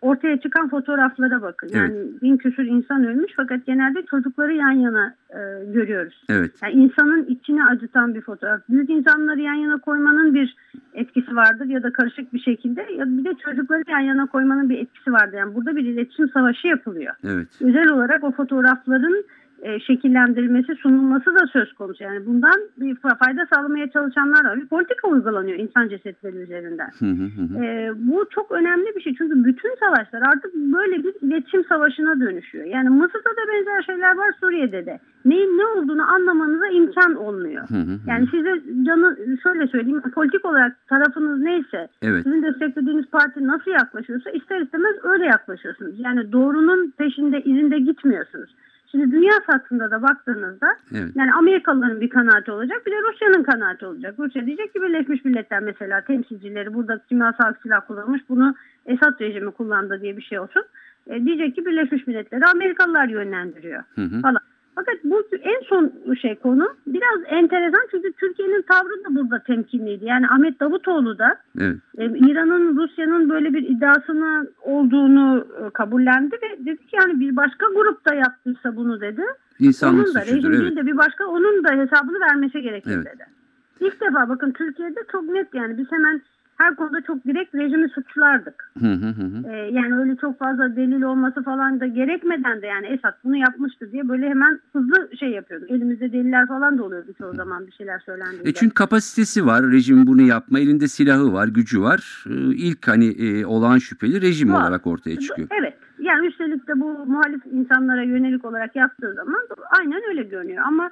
ortaya 0.00 0.40
çıkan 0.40 0.68
fotoğraflara 0.68 1.42
bakın. 1.42 1.68
Yani 1.74 1.94
bin 2.22 2.36
küsur 2.36 2.62
insan 2.62 3.04
ölmüş 3.04 3.32
fakat 3.36 3.66
genelde 3.66 4.02
çocukları 4.02 4.54
yan 4.54 4.70
yana 4.70 5.14
e, 5.30 5.38
görüyoruz. 5.72 6.24
Evet. 6.28 6.52
Yani 6.62 6.74
insanın 6.74 7.24
içini 7.24 7.64
acıtan 7.64 8.14
bir 8.14 8.20
fotoğraf. 8.20 8.60
Büyük 8.68 8.90
insanları 8.90 9.40
yan 9.40 9.54
yana 9.54 9.78
koymanın 9.78 10.34
bir 10.34 10.56
etkisi 10.94 11.36
vardır 11.36 11.66
ya 11.66 11.82
da 11.82 11.92
karışık 11.92 12.34
bir 12.34 12.40
şekilde 12.40 12.80
ya 12.80 13.04
bir 13.06 13.24
de 13.24 13.34
çocukları 13.44 13.82
yan 13.88 14.00
yana 14.00 14.26
koymanın 14.26 14.70
bir 14.70 14.78
etkisi 14.78 15.12
vardır. 15.12 15.38
Yani 15.38 15.54
burada 15.54 15.76
bir 15.76 15.84
iletişim 15.84 16.28
savaşı 16.28 16.68
yapılıyor. 16.68 17.14
Evet. 17.24 17.48
Özel 17.60 17.88
olarak 17.88 18.24
o 18.24 18.32
fotoğrafların 18.32 19.24
e, 19.62 19.80
şekillendirilmesi, 19.80 20.74
sunulması 20.74 21.34
da 21.34 21.46
söz 21.46 21.72
konusu. 21.72 22.04
Yani 22.04 22.26
bundan 22.26 22.58
bir 22.80 22.96
fa- 22.96 23.18
fayda 23.24 23.46
sağlamaya 23.54 23.90
çalışanlar 23.90 24.44
var. 24.44 24.60
Bir 24.60 24.66
politika 24.66 25.08
uygulanıyor 25.08 25.58
insan 25.58 25.88
cesetleri 25.88 26.36
üzerinden. 26.36 26.90
Hı 26.98 27.06
hı 27.06 27.24
hı. 27.24 27.64
Ee, 27.64 27.92
bu 27.96 28.26
çok 28.30 28.50
önemli 28.52 28.96
bir 28.96 29.00
şey 29.00 29.14
çünkü 29.14 29.44
bütün 29.44 29.74
savaşlar 29.80 30.22
artık 30.22 30.54
böyle 30.54 31.04
bir 31.04 31.14
iletişim 31.22 31.64
savaşına 31.64 32.20
dönüşüyor. 32.20 32.64
Yani 32.64 32.88
Mısır'da 32.88 33.30
da 33.30 33.42
benzer 33.52 33.82
şeyler 33.82 34.16
var 34.16 34.32
Suriye'de 34.40 34.86
de. 34.86 34.98
Neyin 35.24 35.58
ne 35.58 35.66
olduğunu 35.66 36.02
anlamanıza 36.02 36.66
imkan 36.66 37.14
olmuyor. 37.14 37.68
Hı 37.68 37.74
hı 37.74 37.80
hı. 37.80 37.98
Yani 38.06 38.26
size 38.30 38.62
canı 38.86 39.16
şöyle 39.42 39.66
söyleyeyim 39.66 40.02
politik 40.14 40.44
olarak 40.44 40.86
tarafınız 40.88 41.40
neyse 41.40 41.88
Evet. 42.02 42.22
sizin 42.22 42.42
desteklediğiniz 42.42 43.06
parti 43.06 43.46
nasıl 43.46 43.70
yaklaşıyorsa 43.70 44.30
ister 44.30 44.60
istemez 44.60 44.94
öyle 45.02 45.24
yaklaşıyorsunuz. 45.24 45.94
Yani 45.98 46.32
doğrunun 46.32 46.90
peşinde 46.98 47.40
izinde 47.40 47.78
gitmiyorsunuz. 47.78 48.50
Şimdi 48.90 49.12
dünya 49.12 49.32
sattığında 49.50 49.90
da 49.90 50.02
baktığınızda 50.02 50.66
Evet. 50.94 51.10
yani 51.14 51.32
Amerikalıların 51.32 52.00
bir 52.00 52.10
kanaati 52.10 52.50
olacak 52.52 52.86
bir 52.86 52.90
de 52.92 52.96
Rusya'nın 52.96 53.42
kanaati 53.42 53.86
olacak. 53.86 54.14
Rusya 54.18 54.46
diyecek 54.46 54.72
ki 54.74 54.82
Birleşmiş 54.82 55.24
Milletler 55.24 55.60
mesela 55.60 56.00
temsilcileri 56.00 56.74
burada 56.74 57.00
kimyasal 57.08 57.54
silah 57.62 57.86
kullanmış 57.86 58.22
bunu 58.28 58.54
Esad 58.86 59.20
rejimi 59.20 59.50
kullandı 59.50 60.00
diye 60.02 60.16
bir 60.16 60.22
şey 60.22 60.38
olsun. 60.38 60.62
E, 61.06 61.24
diyecek 61.24 61.54
ki 61.54 61.66
Birleşmiş 61.66 62.06
Milletler'i 62.06 62.44
Amerikalılar 62.44 63.08
yönlendiriyor 63.08 63.82
Hı 63.94 64.02
hı. 64.02 64.20
falan. 64.20 64.40
Fakat 64.80 65.04
bu 65.04 65.22
en 65.42 65.60
son 65.68 65.92
şey 66.20 66.34
konu 66.34 66.68
biraz 66.86 67.20
enteresan 67.26 67.88
çünkü 67.90 68.12
Türkiye'nin 68.12 68.62
tavrı 68.62 69.04
da 69.04 69.14
burada 69.16 69.42
temkinliydi. 69.42 70.04
Yani 70.04 70.28
Ahmet 70.28 70.60
Davutoğlu 70.60 71.18
da 71.18 71.36
Evet. 71.60 71.76
e, 71.98 72.04
İran'ın 72.04 72.76
Rusya'nın 72.76 73.30
böyle 73.30 73.54
bir 73.54 73.62
iddiasını 73.62 74.48
olduğunu 74.62 75.46
e, 75.60 75.70
kabullendi 75.70 76.36
ve 76.42 76.64
dedi 76.66 76.86
ki 76.86 76.96
yani 76.96 77.20
bir 77.20 77.36
başka 77.36 77.66
grupta 77.66 78.14
yaptıysa 78.14 78.76
bunu 78.76 79.00
dedi. 79.00 79.22
İnsanlık 79.58 80.06
onun 80.06 80.14
da 80.14 80.20
suçudur. 80.20 80.62
Evet. 80.62 80.76
de 80.76 80.86
bir 80.86 80.96
başka 80.96 81.26
onun 81.26 81.64
da 81.64 81.68
hesabını 81.70 82.20
vermesi 82.20 82.62
gerekir 82.62 82.90
Evet. 82.94 83.06
dedi. 83.06 83.24
İlk 83.80 84.00
defa 84.00 84.28
bakın 84.28 84.50
Türkiye'de 84.50 85.00
çok 85.12 85.24
net 85.24 85.54
yani 85.54 85.78
biz 85.78 85.86
hemen 85.92 86.22
her 86.60 86.76
konuda 86.76 87.00
çok 87.00 87.24
direkt 87.24 87.54
rejimi 87.54 87.88
suçlardık. 87.88 88.70
Hı 88.80 88.86
hı 88.86 89.06
hı 89.06 89.22
hı. 89.22 89.52
Ee, 89.52 89.56
yani 89.56 89.94
öyle 89.98 90.16
çok 90.16 90.38
fazla 90.38 90.76
delil 90.76 91.02
olması 91.02 91.42
falan 91.42 91.80
da 91.80 91.86
gerekmeden 91.86 92.62
de 92.62 92.66
yani 92.66 92.86
Esat 92.86 93.14
bunu 93.24 93.36
yapmıştı 93.36 93.92
diye 93.92 94.08
böyle 94.08 94.28
hemen 94.28 94.60
hızlı 94.72 95.10
şey 95.20 95.28
yapıyorduk. 95.30 95.70
Elimizde 95.70 96.12
deliller 96.12 96.46
falan 96.48 96.78
da 96.78 96.82
oluyordu 96.84 97.12
çoğu 97.18 97.34
zaman 97.34 97.66
bir 97.66 97.72
şeyler 97.72 97.98
söylendiğinde. 97.98 98.48
E 98.48 98.52
çünkü 98.52 98.74
kapasitesi 98.74 99.46
var. 99.46 99.62
Rejim 99.72 100.06
bunu 100.06 100.22
yapma. 100.22 100.58
Elinde 100.58 100.88
silahı 100.88 101.32
var, 101.32 101.48
gücü 101.48 101.80
var. 101.82 102.24
Ee, 102.30 102.54
İlk 102.54 102.88
hani 102.88 103.06
e, 103.06 103.44
olağan 103.46 103.78
şüpheli 103.78 104.20
rejim 104.20 104.52
Var. 104.52 104.60
olarak 104.60 104.86
ortaya 104.86 105.16
çıkıyor. 105.18 105.48
Evet. 105.60 105.74
Yani 105.98 106.26
üstelik 106.26 106.68
de 106.68 106.80
bu 106.80 107.06
muhalif 107.06 107.46
insanlara 107.52 108.02
yönelik 108.02 108.44
olarak 108.44 108.76
yaptığı 108.76 109.14
zaman 109.14 109.40
aynen 109.80 110.00
öyle 110.08 110.22
görünüyor. 110.22 110.64
Ama 110.66 110.90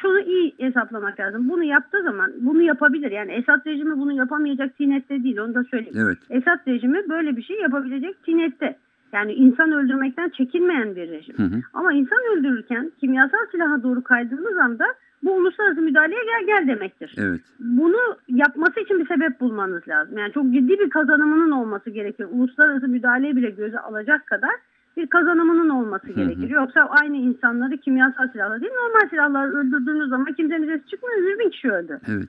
şunu 0.00 0.20
iyi 0.20 0.54
hesaplamak 0.58 1.20
lazım. 1.20 1.48
Bunu 1.48 1.64
yaptığı 1.64 2.02
zaman 2.02 2.32
bunu 2.40 2.62
yapabilir. 2.62 3.10
Yani 3.10 3.32
Esad 3.32 3.66
rejimi 3.66 3.98
bunu 3.98 4.12
yapamayacak 4.12 4.76
tinette 4.76 5.24
değil. 5.24 5.38
Onu 5.38 5.54
da 5.54 5.64
söyleyeyim. 5.64 5.98
Evet. 6.00 6.18
Esad 6.30 6.66
rejimi 6.68 7.08
böyle 7.08 7.36
bir 7.36 7.42
şey 7.42 7.60
yapabilecek 7.60 8.24
tinette. 8.24 8.76
Yani 9.12 9.32
insan 9.32 9.72
öldürmekten 9.72 10.28
çekinmeyen 10.28 10.96
bir 10.96 11.10
rejim. 11.10 11.38
Hı 11.38 11.42
hı. 11.42 11.60
Ama 11.74 11.92
insan 11.92 12.18
öldürürken 12.36 12.92
kimyasal 13.00 13.46
silaha 13.52 13.82
doğru 13.82 14.02
kaydığınız 14.02 14.56
anda 14.56 14.84
bu 15.22 15.32
uluslararası 15.32 15.80
müdahaleye 15.80 16.20
gel 16.24 16.46
gel 16.46 16.68
demektir. 16.68 17.14
Evet. 17.18 17.40
Bunu 17.60 18.16
yapması 18.28 18.80
için 18.80 19.00
bir 19.00 19.06
sebep 19.06 19.40
bulmanız 19.40 19.88
lazım. 19.88 20.18
Yani 20.18 20.32
çok 20.32 20.44
ciddi 20.44 20.78
bir 20.78 20.90
kazanımının 20.90 21.50
olması 21.50 21.90
gerekiyor. 21.90 22.28
Uluslararası 22.32 22.88
müdahaleyi 22.88 23.36
bile 23.36 23.50
göze 23.50 23.78
alacak 23.78 24.26
kadar 24.26 24.50
bir 24.98 25.06
kazanımının 25.06 25.68
olması 25.68 26.06
gerekir. 26.12 26.50
Yoksa 26.50 26.80
aynı 26.80 27.16
insanları 27.16 27.76
kimyasal 27.76 28.28
silahla 28.32 28.60
değil 28.60 28.72
normal 28.72 29.08
silahlar 29.10 29.48
öldürdüğünüz 29.48 30.08
zaman 30.08 30.34
kimsenin 30.34 30.66
sesi 30.66 30.90
çıkmıyor. 30.90 31.18
100 31.30 31.38
bin 31.38 31.50
kişi 31.50 31.70
öldü. 31.70 32.00
Evet. 32.08 32.28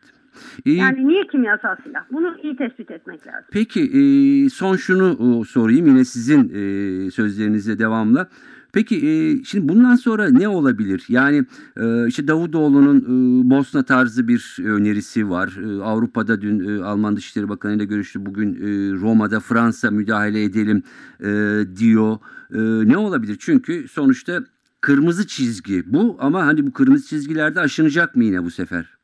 Ee, 0.65 0.71
Yani 0.71 1.07
niye 1.07 1.23
kimyasal 1.27 1.75
silah? 1.83 2.03
Bunu 2.11 2.37
iyi 2.43 2.55
tespit 2.55 2.91
etmek 2.91 3.27
lazım. 3.27 3.45
Peki 3.51 3.81
e, 3.81 4.01
son 4.49 4.75
şunu 4.75 5.07
e, 5.41 5.45
sorayım 5.45 5.87
yine 5.87 6.05
sizin 6.05 6.41
e, 6.49 7.11
sözlerinize 7.11 7.79
devamla. 7.79 8.27
Peki 8.73 9.07
e, 9.07 9.43
şimdi 9.43 9.69
bundan 9.69 9.95
sonra 9.95 10.29
ne 10.29 10.47
olabilir? 10.47 11.05
Yani 11.09 11.45
e, 11.77 12.07
işte 12.07 12.27
Davutoğlu'nun 12.27 12.99
e, 12.99 13.49
Bosna 13.49 13.83
tarzı 13.83 14.27
bir 14.27 14.57
önerisi 14.63 15.29
var. 15.29 15.57
E, 15.63 15.83
Avrupa'da 15.83 16.41
dün 16.41 16.59
e, 16.59 16.83
Alman 16.83 17.15
Dışişleri 17.15 17.49
Bakanı 17.49 17.75
ile 17.75 17.85
görüştü. 17.85 18.25
Bugün 18.25 18.55
e, 18.55 18.59
Roma'da 18.99 19.39
Fransa 19.39 19.91
müdahale 19.91 20.43
edelim 20.43 20.83
e, 21.23 21.61
diyor. 21.75 22.17
E, 22.53 22.89
ne 22.89 22.97
olabilir? 22.97 23.37
Çünkü 23.39 23.87
sonuçta 23.87 24.43
kırmızı 24.81 25.27
çizgi 25.27 25.83
bu 25.93 26.17
ama 26.19 26.45
hani 26.45 26.67
bu 26.67 26.71
kırmızı 26.71 27.07
çizgilerde 27.07 27.59
aşınacak 27.59 28.15
mı 28.15 28.23
yine 28.23 28.43
bu 28.43 28.51
sefer? 28.51 28.98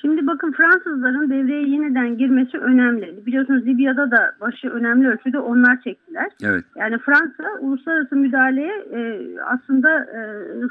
Şimdi 0.00 0.26
bakın 0.26 0.52
Fransızların 0.52 1.30
devreye 1.30 1.68
yeniden 1.68 2.18
girmesi 2.18 2.58
önemli. 2.58 3.26
Biliyorsunuz 3.26 3.66
Libya'da 3.66 4.10
da 4.10 4.32
başı 4.40 4.68
önemli 4.68 5.08
ölçüde 5.08 5.38
onlar 5.38 5.80
çektiler. 5.80 6.30
Evet. 6.44 6.64
Yani 6.76 6.98
Fransa 6.98 7.44
uluslararası 7.60 8.16
müdahaleye 8.16 8.72
e, 8.92 9.20
aslında 9.40 10.00
e, 10.00 10.20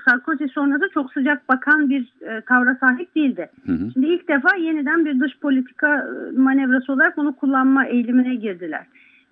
Sarkozy 0.06 0.46
sonrası 0.54 0.90
çok 0.94 1.14
sıcak 1.14 1.50
bakan 1.50 1.90
bir 1.90 2.14
e, 2.22 2.42
tavra 2.42 2.76
sahip 2.76 3.16
değildi. 3.16 3.50
Hı 3.66 3.72
hı. 3.72 3.92
Şimdi 3.94 4.08
ilk 4.08 4.28
defa 4.28 4.56
yeniden 4.56 5.06
bir 5.06 5.20
dış 5.20 5.40
politika 5.40 6.10
manevrası 6.38 6.94
olarak 6.94 7.18
bunu 7.18 7.36
kullanma 7.36 7.86
eğilimine 7.86 8.36
girdiler. 8.36 8.86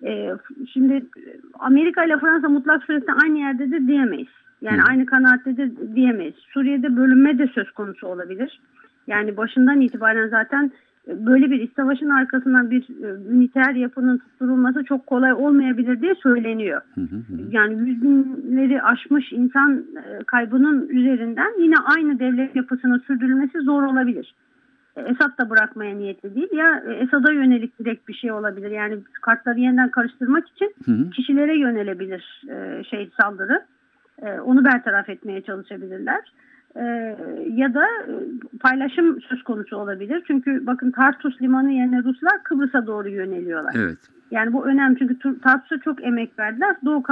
E, 0.04 0.32
şimdi 0.72 1.04
Amerika 1.58 2.04
ile 2.04 2.18
Fransa 2.18 2.48
mutlak 2.48 2.82
surette 2.84 3.12
aynı 3.24 3.38
yerde 3.38 3.70
de 3.70 3.86
diyemeyiz. 3.86 4.28
Yani 4.60 4.80
Hı. 4.80 4.84
aynı 4.88 5.06
kanaatte 5.06 5.56
de 5.56 5.70
diyemeyiz. 5.94 6.34
Suriye'de 6.52 6.96
bölünme 6.96 7.38
de 7.38 7.46
söz 7.46 7.70
konusu 7.70 8.06
olabilir. 8.06 8.60
Yani 9.06 9.36
başından 9.36 9.80
itibaren 9.80 10.28
zaten 10.28 10.72
e, 11.08 11.26
böyle 11.26 11.50
bir 11.50 11.60
iç 11.60 11.72
savaşın 11.76 12.08
arkasından 12.08 12.70
bir 12.70 12.82
e, 12.82 13.32
üniter 13.34 13.74
yapının 13.74 14.18
tutturulması 14.18 14.84
çok 14.84 15.06
kolay 15.06 15.32
olmayabilir 15.32 16.00
diye 16.00 16.14
söyleniyor. 16.14 16.80
Hı 16.94 17.00
hı 17.00 17.16
hı. 17.16 17.48
Yani 17.50 17.88
yüz 17.88 18.02
binleri 18.02 18.82
aşmış 18.82 19.32
insan 19.32 19.78
e, 19.78 20.24
kaybının 20.26 20.88
üzerinden 20.88 21.62
yine 21.62 21.76
aynı 21.96 22.18
devlet 22.18 22.56
yapısının 22.56 22.98
sürdürülmesi 22.98 23.60
zor 23.60 23.82
olabilir. 23.82 24.34
Esad 24.96 25.38
da 25.38 25.50
bırakmaya 25.50 25.94
niyetli 25.94 26.34
değil 26.34 26.52
ya 26.52 26.82
Esad'a 27.00 27.32
yönelik 27.32 27.78
direkt 27.78 28.08
bir 28.08 28.14
şey 28.14 28.32
olabilir. 28.32 28.70
Yani 28.70 28.98
kartları 29.22 29.60
yeniden 29.60 29.90
karıştırmak 29.90 30.48
için 30.48 30.74
Hı 30.84 30.92
hı. 30.92 31.10
kişilere 31.10 31.58
yönelebilir 31.58 32.42
şey 32.90 33.10
saldırı. 33.20 33.62
Onu 34.44 34.64
bertaraf 34.64 35.08
etmeye 35.08 35.42
çalışabilirler. 35.42 36.32
E, 36.78 37.16
ya 37.54 37.74
da 37.74 37.84
e, 37.84 38.14
paylaşım 38.60 39.20
söz 39.20 39.42
konusu 39.42 39.76
olabilir. 39.76 40.22
Çünkü 40.26 40.66
bakın 40.66 40.90
Tartus 40.90 41.42
limanı 41.42 41.72
yerine 41.72 42.02
Ruslar 42.02 42.42
Kıbrıs'a 42.42 42.86
doğru 42.86 43.08
yöneliyorlar. 43.08 43.74
Evet. 43.78 43.98
Yani 44.30 44.52
bu 44.52 44.66
önemli 44.66 44.98
çünkü 44.98 45.40
Tarsus'a 45.40 45.78
çok 45.78 46.04
emek 46.04 46.38
verdiler. 46.38 46.76
Doğu 46.84 47.02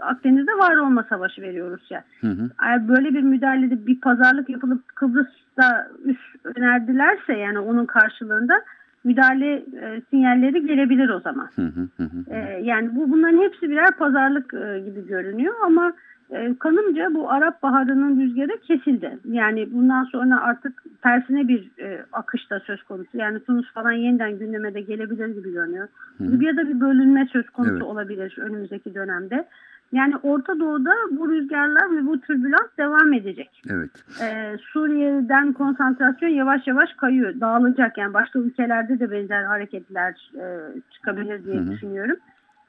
Akdeniz'de 0.00 0.52
var 0.52 0.76
olma 0.76 1.06
savaşı 1.08 1.42
veriyor 1.42 1.70
Rusya. 1.70 2.04
Hı 2.20 2.26
hı. 2.26 2.50
Eğer 2.62 2.88
böyle 2.88 3.14
bir 3.14 3.22
müdahalede 3.22 3.86
bir 3.86 4.00
pazarlık 4.00 4.48
yapılıp 4.48 4.88
Kıbrıs'ta 4.88 5.88
üst 6.04 6.20
önerdilerse 6.44 7.32
yani 7.32 7.58
onun 7.58 7.86
karşılığında 7.86 8.62
müdahale 9.04 9.54
e, 9.54 10.02
sinyalleri 10.10 10.66
gelebilir 10.66 11.08
o 11.08 11.20
zaman. 11.20 11.48
Hı 11.56 11.62
hı 11.62 11.88
hı 11.96 12.02
hı. 12.02 12.34
E, 12.34 12.60
yani 12.62 12.96
bu 12.96 13.10
bunların 13.10 13.42
hepsi 13.42 13.70
birer 13.70 13.90
pazarlık 13.98 14.54
e, 14.54 14.80
gibi 14.80 15.06
görünüyor 15.06 15.54
ama 15.64 15.92
e, 16.30 16.54
kanımca 16.58 17.14
bu 17.14 17.30
Arap 17.30 17.62
Baharı'nın 17.62 18.20
rüzgarı 18.20 18.60
kesildi. 18.60 19.18
Yani 19.24 19.72
bundan 19.72 20.04
sonra 20.04 20.40
artık 20.42 20.82
tersine 21.02 21.48
bir 21.48 21.70
e, 21.78 22.04
akış 22.12 22.50
da 22.50 22.60
söz 22.60 22.82
konusu. 22.82 23.18
Yani 23.18 23.40
Tunus 23.40 23.72
falan 23.72 23.92
yeniden 23.92 24.38
gündeme 24.38 24.74
de 24.74 24.80
gelebilir 24.80 25.28
gibi 25.28 25.52
görünüyor. 25.52 25.88
Libya'da 26.20 26.68
bir 26.68 26.80
bölünme 26.80 27.26
söz 27.32 27.50
konusu 27.50 27.72
Evet. 27.72 27.82
olabilir 27.82 28.38
önümüzdeki 28.38 28.94
dönemde. 28.94 29.44
Yani 29.92 30.14
Orta 30.22 30.58
Doğu'da 30.58 30.92
bu 31.10 31.30
rüzgarlar 31.30 31.96
ve 31.96 32.06
bu 32.06 32.20
türbülans 32.20 32.68
devam 32.78 33.12
edecek. 33.12 33.62
Evet. 33.70 33.90
Ee, 34.22 34.56
Suriye'den 34.72 35.52
konsantrasyon 35.52 36.28
yavaş 36.28 36.66
yavaş 36.66 36.92
kayıyor, 36.92 37.40
dağılacak. 37.40 37.98
Yani 37.98 38.14
başka 38.14 38.38
ülkelerde 38.38 39.00
de 39.00 39.10
benzer 39.10 39.42
hareketler 39.42 40.30
e, 40.34 40.44
çıkabilir 40.90 41.44
diye 41.44 41.56
Hı 41.56 41.60
hı. 41.60 41.70
düşünüyorum. 41.70 42.16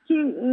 Ki 0.10 0.20
e, 0.44 0.48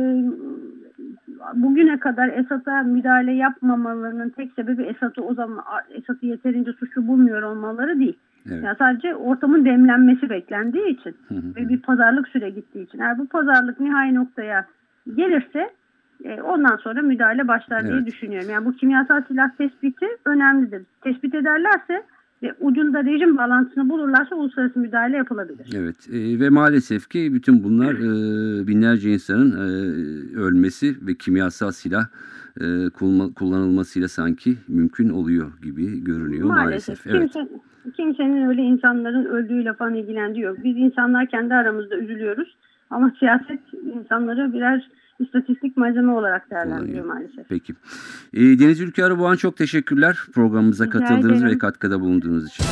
bugüne 1.54 1.98
kadar 1.98 2.28
Esad'a 2.28 2.82
müdahale 2.82 3.32
yapmamalarının 3.32 4.28
tek 4.28 4.52
sebebi 4.52 4.82
Esad'ı 4.82 5.22
o 5.22 5.34
zaman 5.34 5.64
Esad'ı 5.90 6.26
yeterince 6.26 6.72
suçlu 6.72 7.06
bulmuyor 7.06 7.42
olmaları 7.42 7.98
değil. 7.98 8.18
Evet. 8.46 8.64
Yani 8.64 8.76
sadece 8.78 9.14
ortamın 9.14 9.64
demlenmesi 9.64 10.30
beklendiği 10.30 10.86
için 10.88 11.16
Hı 11.28 11.34
hı. 11.34 11.54
ve 11.56 11.68
bir 11.68 11.82
pazarlık 11.82 12.28
süre 12.28 12.50
gittiği 12.50 12.82
için. 12.82 12.98
Eğer 12.98 13.18
bu 13.18 13.26
pazarlık 13.26 13.80
nihai 13.80 14.14
noktaya 14.14 14.66
gelirse 15.16 15.70
e, 16.24 16.42
ondan 16.42 16.76
sonra 16.76 17.02
müdahale 17.02 17.48
başlar 17.48 17.82
diye 17.82 17.94
Evet. 17.94 18.06
düşünüyorum. 18.06 18.50
Yani 18.50 18.66
bu 18.66 18.72
kimyasal 18.72 19.22
silah 19.28 19.50
tespiti 19.58 20.06
önemlidir. 20.24 20.82
Tespit 21.00 21.34
ederlerse 21.34 22.02
ucunda 22.60 23.04
rejim 23.04 23.36
bağlantısını 23.36 23.88
bulurlarsa 23.88 24.36
uluslararası 24.36 24.78
müdahale 24.78 25.16
yapılabilir. 25.16 25.66
Evet 25.76 25.96
e, 26.12 26.40
ve 26.40 26.48
maalesef 26.48 27.08
ki 27.08 27.34
bütün 27.34 27.64
bunlar 27.64 27.94
e, 27.94 28.66
binlerce 28.66 29.12
insanın 29.12 29.50
e, 29.52 29.66
ölmesi 30.38 30.96
ve 31.06 31.14
kimyasal 31.14 31.70
silah 31.70 32.06
e, 32.60 32.64
kullanılmasıyla 33.36 34.08
sanki 34.08 34.56
mümkün 34.68 35.08
oluyor 35.08 35.52
gibi 35.62 36.04
görünüyor 36.04 36.48
maalesef. 36.48 37.06
Evet. 37.06 37.32
Kimse, 37.32 37.48
kimsenin 37.96 38.48
öyle 38.48 38.62
insanların 38.62 39.24
öldüğüyle 39.24 39.72
falan 39.72 39.94
ilgilendiği 39.94 40.44
yok. 40.44 40.58
Biz 40.64 40.76
insanlar 40.76 41.26
kendi 41.26 41.54
aramızda 41.54 41.96
üzülüyoruz. 41.96 42.56
Ama 42.90 43.12
siyaset 43.18 43.60
insanları 43.94 44.52
birer 44.52 44.88
istatistik 45.20 45.76
malzeme 45.76 46.12
olarak 46.12 46.50
değerlendiriyor 46.50 47.04
maalesef. 47.04 47.48
Peki. 47.48 47.74
E, 48.34 48.40
Deniz 48.40 48.80
Ülke 48.80 49.04
Arıboğan 49.04 49.36
çok 49.36 49.56
teşekkürler 49.56 50.18
programımıza 50.34 50.84
Rica 50.84 50.98
katıldığınız 50.98 51.42
ederim. 51.42 51.54
ve 51.54 51.58
katkıda 51.58 52.00
bulunduğunuz 52.00 52.48
için. 52.48 52.66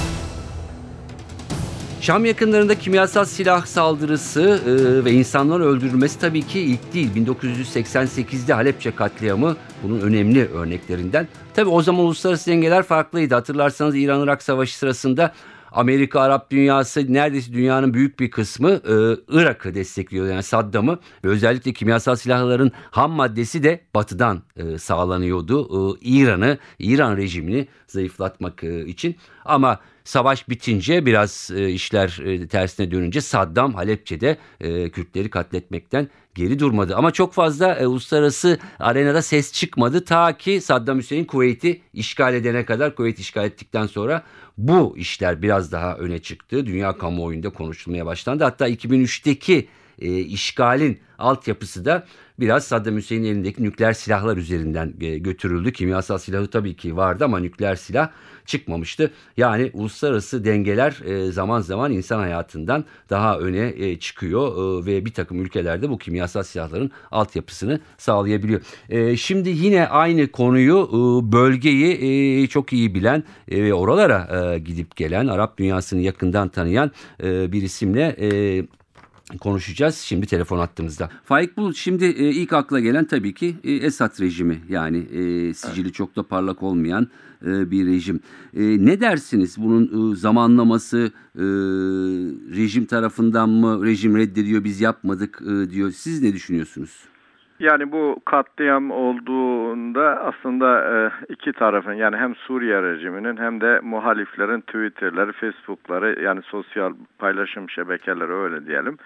Şam 2.00 2.24
yakınlarında 2.24 2.74
kimyasal 2.74 3.24
silah 3.24 3.66
saldırısı 3.66 4.40
e, 4.66 5.04
ve 5.04 5.12
insanların 5.12 5.64
öldürülmesi 5.64 6.20
tabii 6.20 6.42
ki 6.42 6.60
ilk 6.60 6.94
değil. 6.94 7.10
1988'de 7.26 8.52
Halepçe 8.52 8.90
katliamı 8.94 9.56
bunun 9.82 10.00
önemli 10.00 10.48
örneklerinden. 10.48 11.28
Tabii 11.54 11.70
o 11.70 11.82
zaman 11.82 12.04
uluslararası 12.04 12.50
dengeler 12.50 12.82
farklıydı. 12.82 13.34
Hatırlarsanız 13.34 13.96
İran-Irak 13.96 14.42
Savaşı 14.42 14.78
sırasında 14.78 15.32
Amerika, 15.74 16.20
Arap 16.20 16.50
dünyası 16.50 17.12
neredeyse 17.12 17.52
dünyanın 17.52 17.94
büyük 17.94 18.20
bir 18.20 18.30
kısmı 18.30 18.70
e, 18.70 18.94
Irak'ı 19.28 19.74
destekliyor. 19.74 20.26
Yani 20.26 20.42
Saddam'ı 20.42 20.98
ve 21.24 21.28
özellikle 21.28 21.72
kimyasal 21.72 22.16
silahların 22.16 22.72
ham 22.90 23.10
maddesi 23.10 23.62
de 23.62 23.80
batıdan 23.94 24.42
e, 24.56 24.78
sağlanıyordu. 24.78 25.94
E, 25.94 25.98
İran'ı, 26.00 26.58
İran 26.78 27.16
rejimini 27.16 27.68
zayıflatmak 27.86 28.64
e, 28.64 28.86
için. 28.86 29.16
Ama 29.44 29.80
savaş 30.04 30.48
bitince 30.48 31.06
biraz 31.06 31.50
e, 31.56 31.70
işler 31.70 32.20
e, 32.24 32.46
tersine 32.46 32.90
dönünce 32.90 33.20
Saddam 33.20 33.74
Halepçe'de 33.74 34.38
e, 34.60 34.90
Kürtleri 34.90 35.30
katletmekten 35.30 36.08
geri 36.34 36.58
durmadı. 36.58 36.96
Ama 36.96 37.10
çok 37.10 37.32
fazla 37.32 37.86
uluslararası 37.86 38.58
arenada 38.78 39.22
ses 39.22 39.52
çıkmadı 39.52 40.04
ta 40.04 40.36
ki 40.36 40.60
Saddam 40.60 40.98
Hüseyin 40.98 41.24
Kuveyt'i 41.24 41.80
işgal 41.92 42.34
edene 42.34 42.64
kadar 42.64 42.94
Kuveyt 42.94 43.18
işgal 43.18 43.44
ettikten 43.44 43.86
sonra 43.86 44.22
bu 44.58 44.98
işler 44.98 45.42
biraz 45.42 45.72
daha 45.72 45.96
öne 45.96 46.18
çıktı. 46.18 46.66
Dünya 46.66 46.98
kamuoyunda 46.98 47.50
konuşulmaya 47.50 48.06
başlandı. 48.06 48.44
Hatta 48.44 48.68
2003'teki 48.68 49.68
e, 49.98 50.18
işgalin 50.18 50.98
altyapısı 51.18 51.84
da 51.84 52.06
biraz 52.40 52.64
Saddam 52.64 52.96
Hüseyin'in 52.96 53.26
elindeki 53.26 53.62
nükleer 53.62 53.92
silahlar 53.92 54.36
üzerinden 54.36 54.94
e, 55.00 55.18
götürüldü. 55.18 55.72
Kimyasal 55.72 56.18
silahı 56.18 56.46
tabii 56.46 56.76
ki 56.76 56.96
vardı 56.96 57.24
ama 57.24 57.38
nükleer 57.38 57.76
silah 57.76 58.10
çıkmamıştı. 58.46 59.10
Yani 59.36 59.70
uluslararası 59.72 60.44
dengeler 60.44 61.00
e, 61.04 61.32
zaman 61.32 61.60
zaman 61.60 61.92
insan 61.92 62.18
hayatından 62.18 62.84
daha 63.10 63.38
öne 63.38 63.72
e, 63.76 63.98
çıkıyor 63.98 64.82
e, 64.82 64.86
ve 64.86 65.04
bir 65.04 65.12
takım 65.12 65.42
ülkelerde 65.42 65.90
bu 65.90 65.98
kimyasal 65.98 66.42
silahların 66.42 66.90
altyapısını 67.10 67.80
sağlayabiliyor. 67.98 68.60
E, 68.88 69.16
şimdi 69.16 69.48
yine 69.48 69.88
aynı 69.88 70.30
konuyu 70.30 70.88
e, 70.88 71.32
bölgeyi 71.32 72.42
e, 72.42 72.46
çok 72.46 72.72
iyi 72.72 72.94
bilen 72.94 73.24
e, 73.48 73.64
ve 73.64 73.74
oralara 73.74 74.52
e, 74.54 74.58
gidip 74.58 74.96
gelen 74.96 75.26
Arap 75.26 75.58
dünyasını 75.58 76.00
yakından 76.00 76.48
tanıyan 76.48 76.90
e, 77.22 77.52
bir 77.52 77.62
isimle 77.62 78.16
e, 78.20 78.28
konuşacağız 79.40 79.96
şimdi 79.96 80.26
telefon 80.26 80.58
attığımızda. 80.58 81.10
Faik 81.24 81.56
Bulut 81.56 81.76
şimdi 81.76 82.04
e, 82.04 82.30
ilk 82.30 82.52
akla 82.52 82.80
gelen 82.80 83.04
tabii 83.04 83.34
ki 83.34 83.56
e, 83.64 83.72
Esad 83.72 84.20
rejimi 84.20 84.60
yani 84.68 84.98
e, 84.98 85.54
sicili 85.54 85.92
çok 85.92 86.16
da 86.16 86.22
parlak 86.22 86.62
olmayan 86.62 87.08
e, 87.46 87.70
bir 87.70 87.86
rejim. 87.86 88.20
E, 88.56 88.62
ne 88.62 89.00
dersiniz 89.00 89.56
bunun 89.58 90.12
e, 90.12 90.16
zamanlaması 90.16 91.12
e, 91.36 91.44
rejim 92.56 92.84
tarafından 92.84 93.48
mı 93.48 93.84
rejim 93.84 94.16
reddediyor 94.16 94.64
biz 94.64 94.80
yapmadık 94.80 95.42
e, 95.42 95.70
diyor 95.70 95.90
siz 95.90 96.22
ne 96.22 96.32
düşünüyorsunuz? 96.32 96.90
Yani 97.58 97.92
bu 97.92 98.20
katliam 98.24 98.90
olduğunda 98.90 100.20
aslında 100.20 100.84
e, 100.96 101.10
iki 101.32 101.52
tarafın 101.52 101.92
yani 101.92 102.16
hem 102.16 102.34
Suriye 102.34 102.82
rejiminin 102.82 103.36
hem 103.36 103.60
de 103.60 103.80
muhaliflerin 103.82 104.60
Twitter'ları, 104.60 105.32
Facebook'ları 105.32 106.22
yani 106.22 106.42
sosyal 106.42 106.92
paylaşım 107.18 107.70
şebekeleri 107.70 108.32
öyle 108.32 108.66
diyelim 108.66 108.98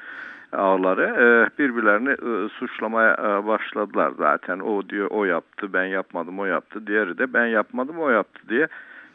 ağları 0.52 1.02
e, 1.02 1.59
birbirlerini 1.59 2.11
e, 2.11 2.49
suçlamaya 2.49 3.17
başladılar 3.47 4.12
zaten. 4.19 4.59
O 4.59 4.88
diyor 4.88 5.09
o 5.11 5.25
yaptı, 5.25 5.73
ben 5.73 5.85
yapmadım 5.85 6.38
o 6.38 6.45
yaptı. 6.45 6.87
Diğeri 6.87 7.19
de 7.19 7.33
ben 7.33 7.47
yapmadım 7.47 7.99
o 7.99 8.11
yaptı 8.11 8.40
diye 8.49 8.69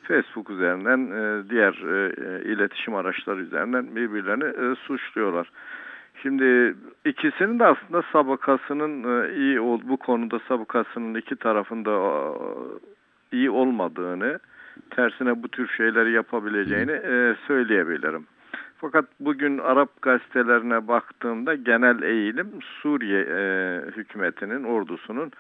Facebook 0.04 0.50
üzerinden 0.50 1.10
diğer 1.50 1.74
iletişim 2.42 2.96
araçları 2.96 3.40
üzerinden 3.40 3.96
birbirlerini 3.96 4.75
suçluyorlar. 4.75 5.50
Şimdi 6.24 6.75
ikisinin 7.06 7.60
de 7.60 7.65
aslında 7.65 8.03
sabıkasının 8.12 9.03
e, 9.03 9.36
iyi 9.36 9.60
ol 9.60 9.82
bu 9.84 9.98
konuda 9.98 10.39
sabıkasının 10.48 11.15
iki 11.15 11.36
tarafında 11.36 11.92
e, 11.92 13.38
iyi 13.38 13.50
olmadığını, 13.50 14.39
tersine 14.89 15.44
bu 15.44 15.48
tür 15.48 15.68
şeyleri 15.68 16.12
yapabileceğini 16.12 16.92
e, 16.92 17.36
söyleyebilirim. 17.48 18.25
Fakat 18.77 19.06
bugün 19.20 19.58
Arap 19.58 20.01
gazetelerine 20.01 20.88
baktığımda 20.88 21.56
genel 21.56 22.01
eğilim 22.01 22.48
Suriye 22.62 23.24
hükümetinin, 23.98 24.63
ordusunun 24.63 25.32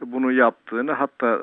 bunu 0.00 0.32
yaptığını 0.32 0.92
hatta 0.92 1.38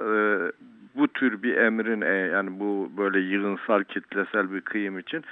bu 0.96 1.08
tür 1.08 1.44
bir 1.44 1.58
emrin 1.58 2.02
yani 2.34 2.60
bu 2.60 2.92
böyle 2.98 3.20
yığınsal 3.20 3.84
kitlesel 3.84 4.52
bir 4.54 4.62
kıyım 4.62 5.00
için 5.00 5.24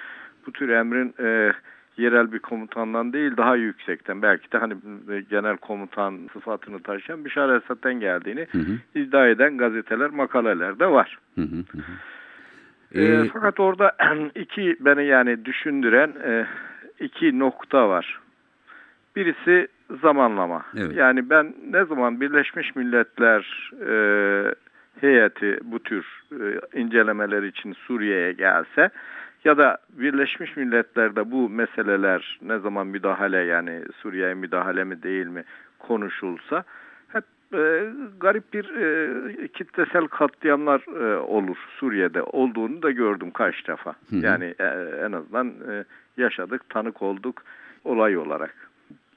bu 0.47 0.51
tür 0.51 0.69
emrin 0.69 1.13
yerel 1.97 2.31
bir 2.31 2.39
komutandan 2.39 3.13
değil 3.13 3.37
daha 3.37 3.55
yüksekten 3.55 4.21
belki 4.21 4.51
de 4.51 4.57
hani 4.57 4.75
genel 5.29 5.57
komutan 5.57 6.19
sıfatını 6.33 6.79
taşıyan 6.79 7.25
Bişar 7.25 7.55
Esad'dan 7.55 7.99
geldiğini 7.99 8.47
hı 8.51 8.57
hı. 8.57 8.99
iddia 8.99 9.27
eden 9.27 9.57
gazeteler 9.57 10.09
makaleler 10.09 10.79
de 10.79 10.87
var. 10.87 11.17
Hı 11.35 11.41
hı 11.41 11.63
hı. 11.71 11.81
Ee, 12.91 13.03
ee, 13.03 13.29
fakat 13.33 13.59
orada 13.59 13.95
iki 14.35 14.77
beni 14.79 15.05
yani 15.05 15.45
düşündüren 15.45 16.13
e, 16.25 16.47
iki 16.99 17.39
nokta 17.39 17.89
var. 17.89 18.19
Birisi 19.15 19.67
zamanlama. 20.01 20.65
Evet. 20.77 20.95
Yani 20.95 21.29
ben 21.29 21.53
ne 21.71 21.85
zaman 21.85 22.21
Birleşmiş 22.21 22.75
Milletler 22.75 23.71
e, 23.87 23.93
heyeti 25.01 25.59
bu 25.63 25.79
tür 25.79 26.05
e, 26.31 26.79
incelemeler 26.79 27.43
için 27.43 27.73
Suriye'ye 27.73 28.33
gelse 28.33 28.89
ya 29.47 29.57
da 29.57 29.77
Birleşmiş 29.89 30.57
Milletler'de 30.57 31.31
bu 31.31 31.49
meseleler 31.49 32.39
ne 32.41 32.59
zaman 32.59 32.87
müdahale 32.87 33.37
yani 33.37 33.81
Suriye'ye 34.01 34.33
müdahale 34.33 34.83
mi 34.83 35.03
değil 35.03 35.27
mi 35.27 35.43
konuşulsa 35.79 36.63
hep 37.07 37.23
e, 37.53 37.89
garip 38.19 38.53
bir 38.53 38.75
e, 38.75 39.47
kitlesel 39.47 40.07
katliamlar 40.07 40.81
e, 41.01 41.17
olur 41.17 41.57
Suriye'de 41.79 42.21
olduğunu 42.21 42.81
da 42.81 42.91
gördüm 42.91 43.31
kaç 43.31 43.67
defa. 43.67 43.95
Hı 44.09 44.15
hı. 44.15 44.25
Yani 44.25 44.55
e, 44.59 44.65
en 45.05 45.11
azından 45.11 45.47
e, 45.47 45.83
yaşadık, 46.17 46.69
tanık 46.69 47.01
olduk 47.01 47.43
olay 47.83 48.17
olarak. 48.17 48.55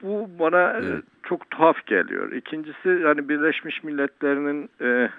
Bu 0.01 0.29
bana 0.39 0.73
evet. 0.83 1.03
çok 1.23 1.49
tuhaf 1.49 1.85
geliyor. 1.85 2.31
İkincisi 2.31 3.03
hani 3.03 3.29
Birleşmiş 3.29 3.83
Milletler'in 3.83 4.69
e, 4.81 5.09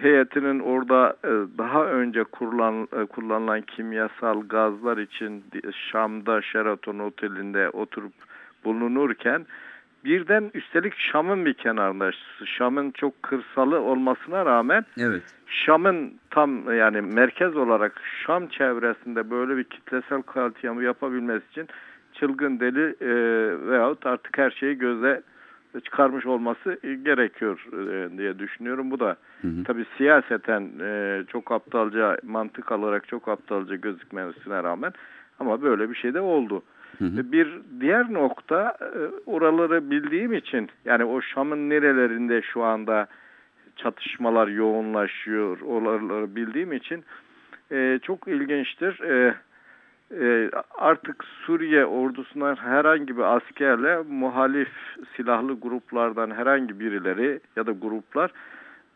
heyetinin 0.00 0.60
orada 0.60 1.16
e, 1.24 1.30
daha 1.58 1.84
önce 1.84 2.24
kullan, 2.24 2.88
e, 3.02 3.04
kullanılan 3.04 3.60
kimyasal 3.60 4.48
gazlar 4.48 4.98
için 4.98 5.44
Şam'da 5.90 6.42
Sheraton 6.42 6.98
Oteli'nde 6.98 7.70
oturup 7.70 8.12
bulunurken 8.64 9.46
birden 10.04 10.50
üstelik 10.54 10.94
Şam'ın 10.98 11.44
bir 11.44 11.54
kenarında 11.54 12.10
Şam'ın 12.44 12.90
çok 12.90 13.22
kırsalı 13.22 13.80
olmasına 13.80 14.46
rağmen 14.46 14.84
evet. 14.98 15.22
Şam'ın 15.46 16.14
tam 16.30 16.74
yani 16.74 17.00
merkez 17.00 17.56
olarak 17.56 18.02
Şam 18.26 18.46
çevresinde 18.46 19.30
böyle 19.30 19.56
bir 19.56 19.64
kitlesel 19.64 20.22
katliamı 20.22 20.82
yapabilmesi 20.84 21.44
için 21.50 21.68
çılgın 22.12 22.60
deli 22.60 22.96
e, 23.00 23.10
veyahut 23.70 24.06
artık 24.06 24.38
her 24.38 24.50
şeyi 24.50 24.78
gözle 24.78 25.22
çıkarmış 25.84 26.26
olması 26.26 26.78
e, 26.82 26.94
gerekiyor 26.94 27.66
e, 27.72 28.18
diye 28.18 28.38
düşünüyorum. 28.38 28.90
Bu 28.90 29.00
da 29.00 29.16
hı 29.42 29.48
hı. 29.48 29.64
tabii 29.64 29.86
siyaseten 29.96 30.70
e, 30.80 31.22
çok 31.28 31.52
aptalca, 31.52 32.18
mantık 32.22 32.72
alarak 32.72 33.08
çok 33.08 33.28
aptalca 33.28 33.76
gözükmesine 33.76 34.62
rağmen 34.62 34.92
ama 35.38 35.62
böyle 35.62 35.90
bir 35.90 35.94
şey 35.94 36.14
de 36.14 36.20
oldu. 36.20 36.62
Hı 36.98 37.04
hı. 37.04 37.32
Bir 37.32 37.48
diğer 37.80 38.12
nokta 38.12 38.76
oraları 39.26 39.90
bildiğim 39.90 40.32
için 40.32 40.68
yani 40.84 41.04
o 41.04 41.20
Şam'ın 41.20 41.70
nerelerinde 41.70 42.42
şu 42.42 42.62
anda 42.62 43.06
çatışmalar 43.76 44.48
yoğunlaşıyor 44.48 45.60
oraları 45.60 46.36
bildiğim 46.36 46.72
için 46.72 47.04
çok 48.02 48.28
ilginçtir. 48.28 49.00
E, 50.14 50.50
artık 50.78 51.24
Suriye 51.24 51.86
ordusundan 51.86 52.56
herhangi 52.56 53.16
bir 53.16 53.36
askerle 53.36 54.02
muhalif 54.10 54.68
silahlı 55.16 55.60
gruplardan 55.60 56.30
herhangi 56.30 56.80
birileri 56.80 57.40
ya 57.56 57.66
da 57.66 57.72
gruplar 57.72 58.30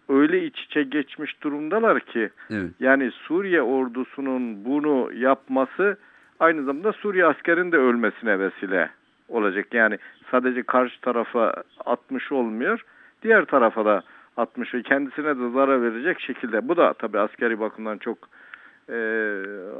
öyle 0.09 0.45
iç 0.45 0.61
içe 0.61 0.83
geçmiş 0.83 1.43
durumdalar 1.43 2.01
ki 2.01 2.31
evet. 2.51 2.71
yani 2.81 3.11
Suriye 3.11 3.63
ordusunun 3.63 4.65
bunu 4.65 5.13
yapması 5.15 5.97
aynı 6.41 6.65
zamanda 6.65 6.93
Suriye 6.93 7.27
askerin 7.27 7.73
de 7.73 7.77
ölmesine 7.77 8.39
vesile 8.39 8.91
olacak. 9.29 9.75
Yani 9.75 9.99
sadece 10.31 10.63
karşı 10.63 11.01
tarafa 11.01 11.55
atmış 11.85 12.33
olmuyor, 12.33 12.85
diğer 13.23 13.45
tarafa 13.45 13.85
da 13.85 14.03
atmış 14.37 14.75
ve 14.75 14.83
kendisine 14.83 15.39
de 15.39 15.51
zarar 15.51 15.83
verecek 15.83 16.21
şekilde. 16.21 16.69
Bu 16.69 16.77
da 16.77 16.93
tabii 16.93 17.19
askeri 17.19 17.61
bakımdan 17.61 17.99
çok 17.99 18.19
e, 18.89 18.99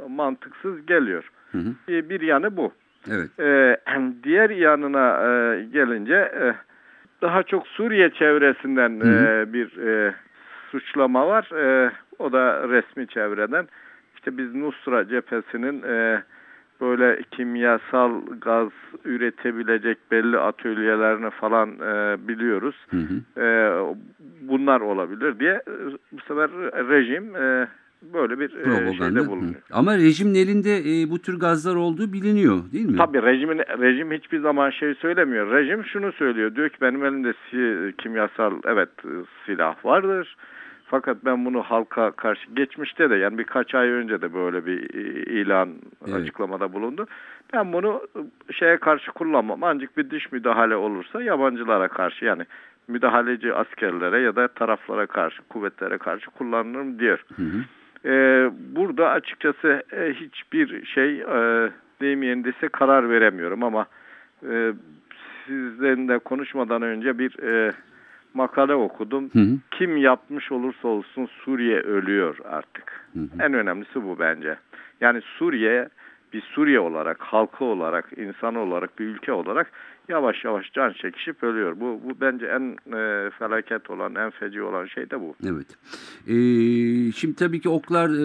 mantıksız 0.09 0.85
geliyor. 0.85 1.31
Hı 1.51 1.57
hı. 1.57 1.93
E, 1.93 2.09
bir 2.09 2.21
yanı 2.21 2.57
bu. 2.57 2.71
Evet. 3.11 3.39
E, 3.39 3.77
diğer 4.23 4.49
yanına 4.49 5.09
e, 5.09 5.63
gelince 5.63 6.15
e, 6.15 6.53
daha 7.21 7.43
çok 7.43 7.67
Suriye 7.67 8.09
çevresinden 8.09 8.99
hı 8.99 9.07
hı. 9.07 9.27
E, 9.27 9.53
bir 9.53 9.77
e, 9.77 10.13
suçlama 10.71 11.27
var. 11.27 11.49
E, 11.55 11.91
o 12.19 12.31
da 12.31 12.69
resmi 12.69 13.07
çevreden. 13.07 13.67
İşte 14.15 14.37
biz 14.37 14.55
Nusra 14.55 15.07
cephesinin 15.07 15.83
e, 15.83 16.23
böyle 16.81 17.21
kimyasal 17.31 18.21
gaz 18.41 18.69
üretebilecek 19.05 19.97
belli 20.11 20.37
atölyelerini 20.37 21.29
falan 21.29 21.69
e, 21.69 22.17
biliyoruz. 22.27 22.75
Hı 22.89 22.97
hı. 22.97 23.41
E, 23.41 23.47
bunlar 24.41 24.81
olabilir 24.81 25.39
diye 25.39 25.61
bu 26.11 26.21
sefer 26.21 26.49
rejim 26.89 27.35
e, 27.35 27.67
böyle 28.13 28.39
bir 28.39 28.49
e, 28.55 28.63
Propaganda. 28.63 28.93
şeyde 28.93 29.19
Hı. 29.19 29.27
bulunuyor. 29.27 29.61
Ama 29.71 29.97
rejimin 29.97 30.35
elinde 30.35 30.77
e, 30.77 31.09
bu 31.09 31.19
tür 31.19 31.39
gazlar 31.39 31.75
olduğu 31.75 32.13
biliniyor 32.13 32.71
değil 32.71 32.85
mi? 32.85 32.97
Tabii 32.97 33.21
rejimin 33.21 33.57
rejim 33.57 34.11
hiçbir 34.11 34.39
zaman 34.39 34.69
şey 34.69 34.93
söylemiyor. 34.95 35.51
Rejim 35.51 35.85
şunu 35.85 36.11
söylüyor. 36.11 36.55
Diyor 36.55 36.69
ki 36.69 36.77
benim 36.81 37.05
elimde 37.05 37.33
si- 37.33 37.93
kimyasal 37.97 38.53
evet 38.65 38.89
e, 39.05 39.11
silah 39.45 39.85
vardır. 39.85 40.35
Fakat 40.85 41.17
ben 41.25 41.45
bunu 41.45 41.61
halka 41.63 42.11
karşı 42.11 42.51
geçmişte 42.53 43.09
de 43.09 43.15
yani 43.15 43.37
birkaç 43.37 43.75
ay 43.75 43.89
önce 43.89 44.21
de 44.21 44.33
böyle 44.33 44.65
bir 44.65 44.95
e, 44.95 45.01
ilan 45.41 45.69
Evet. 46.07 46.15
açıklamada 46.15 46.73
bulundu. 46.73 47.07
Ben 47.53 47.73
bunu 47.73 48.01
şeye 48.51 48.77
karşı 48.77 49.11
kullanmam. 49.11 49.63
Ancak 49.63 49.97
bir 49.97 50.09
dış 50.09 50.31
müdahale 50.31 50.75
olursa 50.75 51.23
yabancılara 51.23 51.87
karşı 51.87 52.25
yani 52.25 52.43
müdahaleci 52.87 53.53
askerlere 53.53 54.19
ya 54.21 54.35
da 54.35 54.47
taraflara 54.47 55.05
karşı, 55.07 55.41
kuvvetlere 55.49 55.97
karşı 55.97 56.25
kullanırım 56.31 56.99
diyor. 56.99 57.23
Hı 57.35 57.41
hı. 57.43 57.57
Ee, 58.05 58.51
burada 58.75 59.09
açıkçası 59.09 59.83
e, 59.91 60.13
hiçbir 60.13 60.85
şey 60.85 61.21
e, 61.21 61.69
deyim 62.01 62.23
yerindeyse 62.23 62.67
karar 62.67 63.09
veremiyorum 63.09 63.63
ama 63.63 63.85
e, 64.49 64.73
sizden 65.45 66.07
de 66.07 66.19
konuşmadan 66.19 66.81
önce 66.81 67.19
bir 67.19 67.43
e, 67.43 67.71
makale 68.33 68.73
okudum. 68.75 69.29
Hı 69.33 69.39
hı. 69.39 69.57
Kim 69.71 69.97
yapmış 69.97 70.51
olursa 70.51 70.87
olsun 70.87 71.25
Suriye 71.25 71.79
ölüyor 71.79 72.37
artık. 72.49 73.07
Hı 73.13 73.19
hı. 73.19 73.43
En 73.43 73.53
önemlisi 73.53 74.03
bu 74.03 74.19
bence. 74.19 74.55
Yani 75.01 75.21
Suriye 75.21 75.89
bir 76.33 76.41
Suriye 76.41 76.79
olarak, 76.79 77.21
halkı 77.21 77.65
olarak, 77.65 78.09
insan 78.17 78.55
olarak, 78.55 78.99
bir 78.99 79.05
ülke 79.05 79.31
olarak 79.31 79.71
yavaş 80.09 80.43
yavaş 80.43 80.73
can 80.73 80.93
çekişip 80.93 81.43
ölüyor. 81.43 81.79
Bu, 81.79 82.01
bu 82.03 82.21
bence 82.21 82.45
en 82.45 82.77
e, 82.97 83.29
felaket 83.29 83.89
olan, 83.89 84.15
en 84.15 84.29
feci 84.29 84.61
olan 84.61 84.85
şey 84.85 85.09
de 85.09 85.19
bu. 85.19 85.35
Evet. 85.45 85.67
Ee, 86.27 87.11
şimdi 87.11 87.35
tabii 87.35 87.61
ki 87.61 87.69
oklar 87.69 88.09
e, 88.09 88.23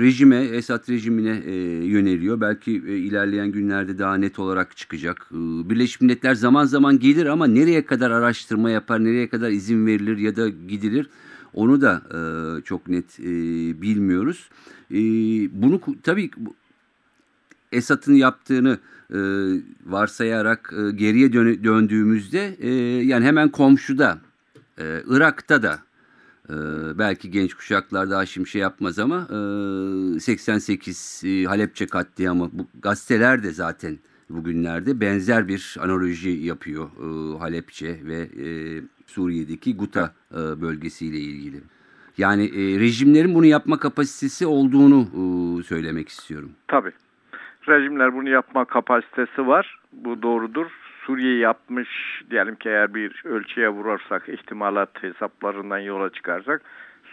rejime, 0.00 0.36
Esad 0.36 0.88
rejimine 0.88 1.36
e, 1.46 1.54
yöneliyor. 1.86 2.40
Belki 2.40 2.70
e, 2.70 2.96
ilerleyen 2.96 3.52
günlerde 3.52 3.98
daha 3.98 4.14
net 4.14 4.38
olarak 4.38 4.76
çıkacak. 4.76 5.28
Ee, 5.32 5.36
Birleşmiş 5.70 6.00
Milletler 6.00 6.34
zaman 6.34 6.64
zaman 6.64 6.98
gelir 6.98 7.26
ama 7.26 7.46
nereye 7.46 7.84
kadar 7.84 8.10
araştırma 8.10 8.70
yapar, 8.70 9.04
nereye 9.04 9.28
kadar 9.28 9.50
izin 9.50 9.86
verilir 9.86 10.18
ya 10.18 10.36
da 10.36 10.48
gidilir 10.48 11.08
onu 11.54 11.80
da 11.80 12.02
e, 12.14 12.18
çok 12.62 12.88
net 12.88 13.20
e, 13.20 13.24
bilmiyoruz. 13.82 14.48
E, 14.90 14.98
bunu 15.62 15.80
tabii 16.02 16.30
Esad'ın 17.74 18.14
yaptığını 18.14 18.78
e, 19.10 19.18
varsayarak 19.86 20.72
e, 20.78 20.90
geriye 20.90 21.32
dönü- 21.32 21.64
döndüğümüzde 21.64 22.56
e, 22.60 22.70
yani 23.04 23.24
hemen 23.24 23.48
komşuda 23.48 24.18
e, 24.78 25.02
Irak'ta 25.06 25.62
da 25.62 25.78
e, 26.50 26.54
belki 26.98 27.30
genç 27.30 27.54
kuşaklar 27.54 28.10
daha 28.10 28.26
şimdi 28.26 28.48
şey 28.48 28.60
yapmaz 28.60 28.98
ama 28.98 29.28
e, 30.16 30.20
88 30.20 31.22
e, 31.24 31.44
Halepçe 31.44 31.86
katliamı 31.86 32.50
bu 32.52 32.66
gazeteler 32.82 33.42
de 33.42 33.52
zaten 33.52 33.98
bugünlerde 34.30 35.00
benzer 35.00 35.48
bir 35.48 35.76
analoji 35.80 36.30
yapıyor 36.30 36.88
e, 36.88 37.38
Halepçe 37.38 38.00
ve 38.04 38.16
e, 38.46 38.46
Suriye'deki 39.06 39.76
Guta 39.76 40.14
e, 40.32 40.36
bölgesiyle 40.36 41.18
ilgili. 41.18 41.60
Yani 42.18 42.44
e, 42.44 42.80
rejimlerin 42.80 43.34
bunu 43.34 43.46
yapma 43.46 43.78
kapasitesi 43.78 44.46
olduğunu 44.46 45.00
e, 45.02 45.62
söylemek 45.62 46.08
istiyorum. 46.08 46.50
Tabii. 46.68 46.92
Rejimler 47.68 48.14
bunu 48.14 48.28
yapma 48.28 48.64
kapasitesi 48.64 49.46
var. 49.46 49.78
Bu 49.92 50.22
doğrudur. 50.22 50.66
Suriye 51.06 51.38
yapmış 51.38 51.88
diyelim 52.30 52.54
ki 52.54 52.68
eğer 52.68 52.94
bir 52.94 53.22
ölçüye 53.24 53.68
vurursak 53.68 54.28
ihtimalat 54.28 55.02
hesaplarından 55.02 55.78
yola 55.78 56.10
çıkarsak 56.10 56.62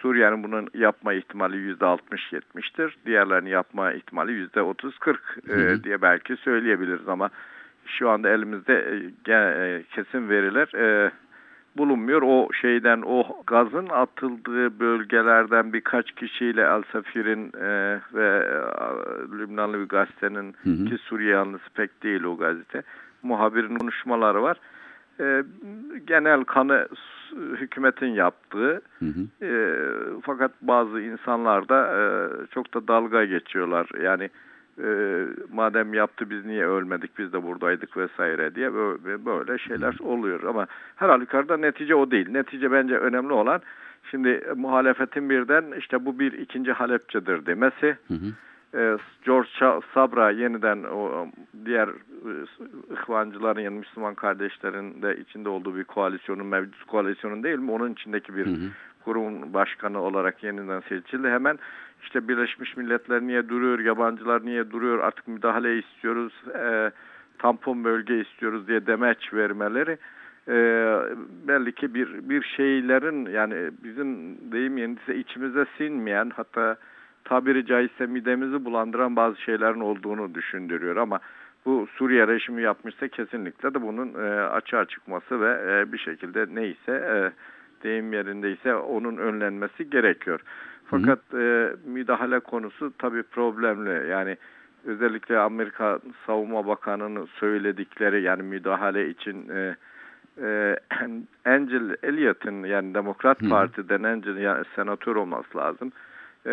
Suriye'nin 0.01 0.43
bunun 0.43 0.67
yapma 0.73 1.13
ihtimali 1.13 1.73
%60-70'tir. 1.73 2.91
Diğerlerini 3.05 3.49
yapma 3.49 3.91
ihtimali 3.93 4.31
%30-40 4.45 5.17
Hı 5.45 5.53
hı. 5.53 5.59
e, 5.61 5.83
diye 5.83 6.01
belki 6.01 6.35
söyleyebiliriz 6.35 7.07
ama 7.07 7.29
şu 7.85 8.09
anda 8.09 8.29
elimizde 8.29 9.01
e, 9.27 9.33
e, 9.33 9.83
kesin 9.95 10.29
veriler 10.29 10.67
e, 10.75 11.11
bulunmuyor. 11.77 12.21
O 12.21 12.53
şeyden 12.61 13.01
o 13.05 13.41
gazın 13.47 13.87
atıldığı 13.89 14.79
bölgelerden 14.79 15.73
birkaç 15.73 16.11
kişiyle 16.11 16.61
El 16.61 16.83
Safir'in 16.91 17.51
e, 17.61 17.99
ve 18.13 18.45
e, 18.45 18.57
Lübnanlı 19.37 19.79
bir 19.79 19.87
gazetenin 19.87 20.55
Hı 20.63 20.69
hı. 20.69 20.85
ki 20.85 20.97
Suriye 20.97 21.31
yanlısı 21.31 21.69
pek 21.73 22.03
değil 22.03 22.23
o 22.23 22.37
gazete. 22.37 22.83
Muhabirin 23.23 23.75
konuşmaları 23.77 24.43
var. 24.43 24.57
E, 25.19 25.43
genel 26.07 26.43
kanı 26.43 26.87
hükümetin 27.35 28.07
yaptığı 28.13 28.81
Hı 28.99 29.05
hı. 29.05 29.45
e, 29.45 29.51
fakat 30.21 30.51
bazı 30.61 31.01
insanlar 31.01 31.69
da 31.69 31.87
e, 31.87 32.01
çok 32.47 32.73
da 32.73 32.87
dalga 32.87 33.25
geçiyorlar. 33.25 33.89
Yani 34.03 34.23
e, 34.23 34.29
madem 35.53 35.93
yaptı 35.93 36.29
biz 36.29 36.45
niye 36.45 36.65
ölmedik 36.65 37.17
biz 37.17 37.33
de 37.33 37.43
buradaydık 37.43 37.97
vesaire 37.97 38.55
diye 38.55 38.73
böyle, 38.73 39.25
böyle 39.25 39.57
şeyler 39.57 39.95
oluyor. 39.99 40.43
Ama 40.43 40.67
her 40.95 41.09
halükarda 41.09 41.57
netice 41.57 41.95
o 41.95 42.11
değil. 42.11 42.29
Netice 42.29 42.71
bence 42.71 42.97
önemli 42.97 43.33
olan 43.33 43.61
şimdi 44.11 44.43
muhalefetin 44.55 45.29
birden 45.29 45.65
işte 45.77 46.05
bu 46.05 46.19
bir 46.19 46.33
ikinci 46.33 46.71
Halepçedir 46.71 47.45
demesi. 47.45 47.97
Hı 48.07 48.13
hı. 48.13 48.33
E, 48.73 48.97
George 49.25 49.49
Sabra 49.93 50.31
yeniden 50.31 50.83
o 50.83 51.27
diğer 51.65 51.87
e, 51.87 52.31
ihvancıların 52.93 53.61
yani 53.61 53.77
Müslüman 53.77 54.15
kardeşlerin 54.15 55.01
de 55.01 55.17
içinde 55.17 55.49
olduğu 55.49 55.75
bir 55.75 55.83
koalisyonun 55.83 56.45
mevcut 56.45 56.83
koalisyonun 56.83 57.43
değil 57.43 57.59
mi? 57.59 57.71
Onun 57.71 57.93
içindeki 57.93 58.35
bir 58.35 58.45
Hı 58.45 58.49
hı. 58.49 58.69
kurum 59.05 59.53
başkanı 59.53 59.99
olarak 59.99 60.43
yeniden 60.43 60.79
seçildi. 60.79 61.29
Hemen 61.29 61.59
işte 62.03 62.27
Birleşmiş 62.27 62.77
Milletler 62.77 63.21
niye 63.21 63.49
duruyor, 63.49 63.79
yabancılar 63.79 64.45
niye 64.45 64.71
duruyor, 64.71 64.99
artık 64.99 65.27
müdahale 65.27 65.79
istiyoruz, 65.79 66.33
e, 66.55 66.91
tampon 67.37 67.83
bölge 67.83 68.19
istiyoruz 68.21 68.67
diye 68.67 68.85
demeç 68.85 69.33
vermeleri 69.33 69.97
e, 70.47 70.55
belli 71.47 71.71
ki 71.71 71.93
bir 71.93 72.29
bir 72.29 72.43
şeylerin 72.43 73.25
yani 73.25 73.71
bizim 73.83 74.37
deyim 74.51 74.77
yerindeyse 74.77 75.15
içimize 75.15 75.65
sinmeyen 75.77 76.31
hatta 76.35 76.75
tabiri 77.23 77.65
caizse 77.65 78.05
midemizi 78.05 78.65
bulandıran 78.65 79.15
bazı 79.15 79.41
şeylerin 79.41 79.79
olduğunu 79.79 80.35
düşündürüyor 80.35 80.95
ama 80.95 81.19
bu 81.65 81.87
Suriye 81.97 82.27
rejimi 82.27 82.61
yapmışsa 82.61 83.07
kesinlikle 83.07 83.73
de 83.73 83.81
bunun 83.81 84.13
e, 84.13 84.41
açığa 84.41 84.85
çıkması 84.85 85.41
ve 85.41 85.81
e, 85.81 85.93
bir 85.93 85.97
şekilde 85.97 86.45
neyse 86.53 86.91
e, 86.91 87.31
deyim 87.83 88.13
yerindeyse 88.13 88.75
onun 88.75 89.17
önlenmesi 89.17 89.89
gerekiyor. 89.89 90.39
Fakat 90.91 91.19
e, 91.33 91.73
müdahale 91.85 92.39
konusu 92.39 92.93
tabii 92.97 93.23
problemli. 93.23 94.09
Yani 94.09 94.37
özellikle 94.85 95.39
Amerika 95.39 95.99
Savunma 96.27 96.67
Bakanı'nın 96.67 97.25
söyledikleri 97.25 98.21
yani 98.21 98.43
müdahale 98.43 99.09
için 99.09 99.49
e, 99.49 99.75
e, 100.41 100.77
Angel 101.45 101.95
Elliott'ın 102.03 102.63
yani 102.63 102.93
Demokrat 102.93 103.41
Hı 103.41 103.45
hı. 103.45 103.49
Parti'den 103.49 104.03
Angel 104.03 104.37
yani 104.37 104.65
senatör 104.75 105.15
olması 105.15 105.57
lazım. 105.57 105.91
E, 106.45 106.51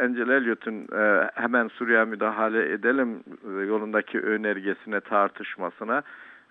Angel 0.00 0.28
Elliott'un 0.28 0.86
e, 0.98 1.30
hemen 1.34 1.68
Suriye 1.68 2.04
müdahale 2.04 2.72
edelim 2.72 3.22
yolundaki 3.68 4.20
önergesine 4.20 5.00
tartışmasına 5.00 6.02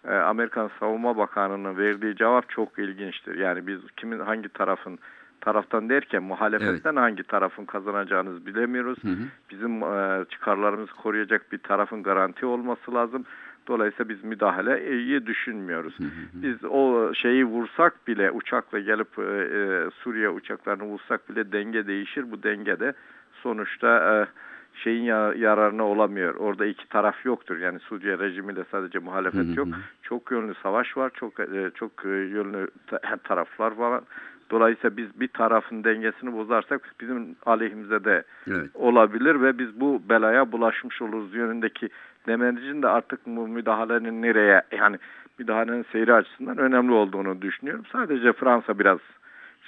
e, 0.08 0.14
Amerikan 0.14 0.70
Savunma 0.80 1.18
Bakanı'nın 1.18 1.78
verdiği 1.78 2.16
cevap 2.16 2.50
çok 2.50 2.80
ilginçtir. 2.80 3.36
Yani 3.36 3.68
biz 3.68 3.80
kimin 3.98 4.20
hangi 4.20 4.50
tarafın 4.50 5.00
taraftan 5.42 5.90
derken 5.90 6.24
muhalefetten 6.24 6.96
hangi 6.96 7.24
tarafın 7.24 7.66
kazanacağını 7.66 8.46
bilemiyoruz. 8.46 8.98
Hı 9.04 9.08
hı. 9.08 9.18
Bizim 9.52 9.84
e, 9.84 10.26
çıkarlarımızı 10.30 10.94
koruyacak 10.94 11.52
bir 11.52 11.58
tarafın 11.58 12.04
garanti 12.04 12.46
olması 12.46 12.94
lazım. 12.94 13.26
Dolayısıyla 13.68 14.10
biz 14.10 14.24
müdahaleyi 14.24 15.26
düşünmüyoruz. 15.26 16.00
Hı 16.00 16.04
hı. 16.04 16.08
Biz 16.34 16.66
o 16.66 17.14
şeyi 17.14 17.46
vursak 17.46 18.08
bile 18.08 18.32
uçakla 18.32 18.80
gelip 18.80 19.20
e, 19.20 19.22
e, 19.22 19.90
Suriye 19.92 20.30
uçaklarını 20.30 20.84
vursak 20.84 21.30
bile 21.30 21.52
denge 21.52 21.88
değişir. 21.88 22.32
Bu 22.32 22.44
dengede 22.44 22.94
sonuçta 23.44 24.16
e, 24.16 24.28
şeyin 24.84 25.04
ya- 25.04 25.34
yararına 25.34 25.84
olamıyor. 25.84 26.36
Orada 26.36 26.66
iki 26.66 26.90
taraf 26.90 27.26
yoktur. 27.26 27.58
Yani 27.58 27.80
Suriye 27.80 28.20
rejimiyle 28.20 28.64
sadece 28.72 29.00
muhalefet 29.00 29.48
Hı 29.48 29.52
hı 29.52 29.60
yok. 29.60 29.68
Çok 30.04 30.32
yönlü 30.32 30.54
savaş 30.64 30.98
var. 30.98 31.12
Çok 31.14 31.40
e, 31.40 31.72
çok 31.76 31.92
e, 32.06 32.10
yönlü 32.10 32.68
ta- 32.88 33.18
taraflar 33.24 33.72
var. 33.72 34.02
Dolayısıyla 34.52 34.98
biz 34.98 35.20
bir 35.20 35.28
tarafın 35.28 35.84
dengesini 35.84 36.34
bozarsak 36.34 36.82
bizim 37.02 37.36
aleyhimize 37.46 38.04
de 38.04 38.24
Evet. 38.48 38.70
olabilir 38.74 39.42
ve 39.42 39.58
biz 39.58 39.80
bu 39.80 40.02
belaya 40.10 40.52
bulaşmış 40.52 41.02
oluruz 41.02 41.34
yönündeki 41.36 41.90
demencin 42.28 42.82
de 42.82 42.88
artık 42.88 43.20
bu 43.26 43.48
müdahalenin 43.48 44.22
nereye 44.22 44.62
yani 44.72 44.98
müdahalenin 45.40 45.86
seyri 45.92 46.14
açısından 46.14 46.58
önemli 46.58 46.92
olduğunu 46.92 47.42
düşünüyorum. 47.42 47.84
Sadece 47.92 48.34
Fransa 48.34 48.80
biraz 48.80 49.00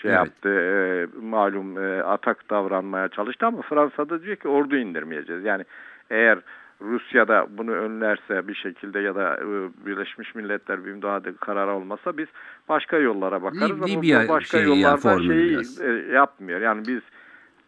şey 0.02 0.12
Evet. 0.12 0.18
yaptı 0.20 0.50
e, 0.50 1.08
malum 1.22 1.78
e, 1.84 2.04
atak 2.04 2.50
davranmaya 2.50 3.08
çalıştı 3.08 3.46
ama 3.46 3.62
Fransa 3.62 4.10
da 4.10 4.24
diyor 4.24 4.36
ki 4.36 4.48
ordu 4.48 4.76
indirmeyeceğiz. 4.76 5.44
Yani 5.44 5.64
eğer 6.10 6.40
Rusya 6.82 7.28
da 7.28 7.48
bunu 7.58 7.72
önlerse 7.72 8.48
bir 8.48 8.56
şekilde 8.56 9.00
ya 9.00 9.16
da 9.16 9.38
e, 9.38 9.46
Birleşmiş 9.86 10.36
Milletler 10.36 10.86
bir 10.86 10.92
müdahale 10.92 11.34
kararı 11.40 11.72
olmasa 11.72 12.18
biz 12.18 12.28
başka 12.70 12.98
yollara 12.98 13.44
bakarız 13.44 13.72
Lib- 13.72 13.84
ama 13.84 14.02
Libya 14.02 14.24
bu 14.24 14.30
başka 14.30 14.58
yani 14.58 14.68
yollardan 14.68 14.98
formülü 14.98 15.28
şeyi 15.34 15.50
biraz. 15.50 15.82
e, 15.82 16.14
yapmıyor. 16.14 16.62
Yani 16.62 16.88
biz 16.88 17.00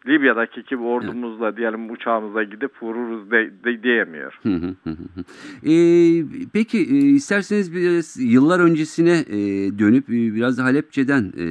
Libya'daki 0.08 0.64
gibi 0.64 0.82
ordumuzla 0.82 1.56
diyelim 1.56 1.90
uçağımızla 1.90 2.42
gidip 2.42 2.82
vururuz 2.82 3.30
de, 3.30 3.50
de- 3.64 3.82
diyemiyor. 3.82 4.38
Hı 4.42 4.48
hı 4.54 4.74
hı 4.84 4.90
hı. 4.90 5.24
Ee, 5.70 6.24
peki 6.52 6.78
e, 6.78 6.96
isterseniz 6.96 7.74
biraz 7.74 8.16
yıllar 8.20 8.60
öncesine 8.60 9.18
e, 9.28 9.38
dönüp 9.78 10.08
e, 10.08 10.12
biraz 10.34 10.58
da 10.58 10.64
Halepçe'den 10.64 11.32
e, 11.38 11.46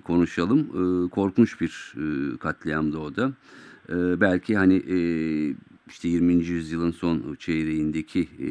konuşalım. 0.00 0.58
E, 0.60 1.08
korkunç 1.10 1.60
bir 1.60 1.94
e, 1.96 2.36
katliamdı 2.38 2.98
o 2.98 3.16
da. 3.16 3.32
E, 3.88 4.20
belki 4.20 4.56
hani 4.56 4.74
e, 4.76 4.96
işte 5.90 6.08
20. 6.08 6.32
yüzyılın 6.32 6.90
son 6.90 7.36
çeyreğindeki 7.38 8.20
e, 8.20 8.48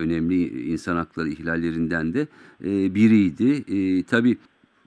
önemli 0.00 0.68
insan 0.72 0.96
hakları 0.96 1.28
ihlallerinden 1.28 2.14
de 2.14 2.20
e, 2.64 2.94
biriydi. 2.94 3.64
E, 3.76 4.02
tabii 4.02 4.36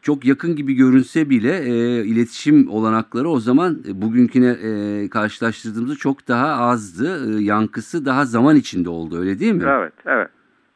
çok 0.02 0.26
yakın 0.26 0.56
gibi 0.56 0.74
görünse 0.74 1.30
bile 1.30 1.52
e, 1.52 2.06
iletişim 2.06 2.70
olanakları 2.70 3.30
o 3.30 3.40
zaman 3.40 3.78
e, 3.90 4.02
bugünküne 4.02 4.50
e, 4.50 5.10
karşılaştırdığımızda 5.10 5.96
çok 5.96 6.28
daha 6.28 6.48
azdı. 6.48 7.40
E, 7.40 7.44
yankısı 7.44 8.06
daha 8.06 8.26
zaman 8.26 8.56
içinde 8.56 8.90
oldu 8.90 9.20
öyle 9.20 9.40
değil 9.40 9.54
mi? 9.54 9.64
Evet, 9.68 9.94
evet. 10.06 10.30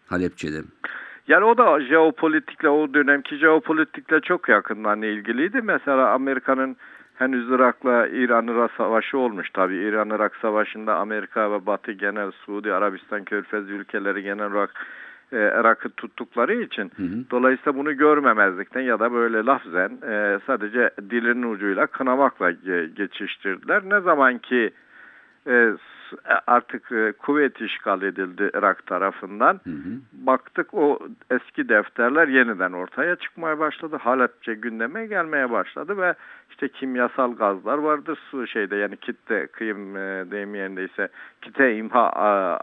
Halepçe'de. 0.08 0.62
Yani 1.28 1.46
o 1.46 1.58
da 1.58 1.82
jeopolitikle 1.82 2.70
o 2.70 2.94
dönemki 2.94 3.38
jeopolitikle 3.38 4.22
çok 4.22 4.50
yakından 4.50 5.02
ilgiliydi. 5.02 5.62
Mesela 5.64 6.10
Amerika'nın 6.10 6.76
henüz 7.22 7.50
Irak'la 7.50 8.08
İran-Irak 8.08 8.72
savaşı 8.72 9.18
olmuş 9.18 9.50
tabii. 9.54 9.76
İran-Irak 9.76 10.36
savaşında 10.36 10.96
Amerika 10.96 11.52
ve 11.52 11.66
Batı 11.66 11.92
genel 11.92 12.32
Suudi 12.32 12.74
Arabistan 12.74 13.24
Körfez 13.24 13.70
ülkeleri 13.70 14.24
genel 14.24 14.52
olarak 14.52 14.86
e, 15.32 15.38
Irak'ı 15.38 15.90
tuttukları 15.90 16.54
için 16.56 16.92
Hı 16.96 17.04
hı. 17.04 17.24
dolayısıyla 17.32 17.80
bunu 17.80 17.98
görmemezlikten 17.98 18.82
ya 18.82 19.00
da 19.00 19.12
böyle 19.14 19.46
lafzen 19.46 19.90
e, 20.08 20.40
sadece 20.48 20.90
dilinin 21.10 21.52
ucuyla 21.54 21.88
kınamakla 21.88 22.52
ge- 22.52 22.94
geçiştirdiler. 22.94 23.82
Ne 23.86 24.00
zaman 24.00 24.38
ki 24.38 24.72
e, 25.48 25.70
artık 26.48 26.92
e, 26.92 27.12
kuvvet 27.12 27.62
işgal 27.62 28.02
edildi 28.02 28.52
Irak 28.54 28.86
tarafından 28.86 29.60
Hı 29.64 29.70
hı. 29.70 30.00
baktık 30.14 30.74
o 30.74 31.00
eski 31.30 31.70
defterler 31.70 32.28
yeniden 32.28 32.72
ortaya 32.72 33.16
çıkmaya 33.16 33.60
başladı. 33.60 33.96
Halepçe 33.96 34.54
gündeme 34.54 35.06
gelmeye 35.06 35.52
başladı 35.52 35.98
ve 35.98 36.14
işte 36.50 36.68
kimyasal 36.68 37.36
gazlar 37.36 37.78
vardır 37.78 38.20
su 38.32 38.48
şeyde 38.48 38.76
yani 38.76 38.98
kitle 38.98 39.48
kıyım 39.48 39.98
e, 39.98 40.32
deyim 40.32 40.56
yerindeyse 40.56 41.08
kitle 41.42 41.78
imha 41.78 42.12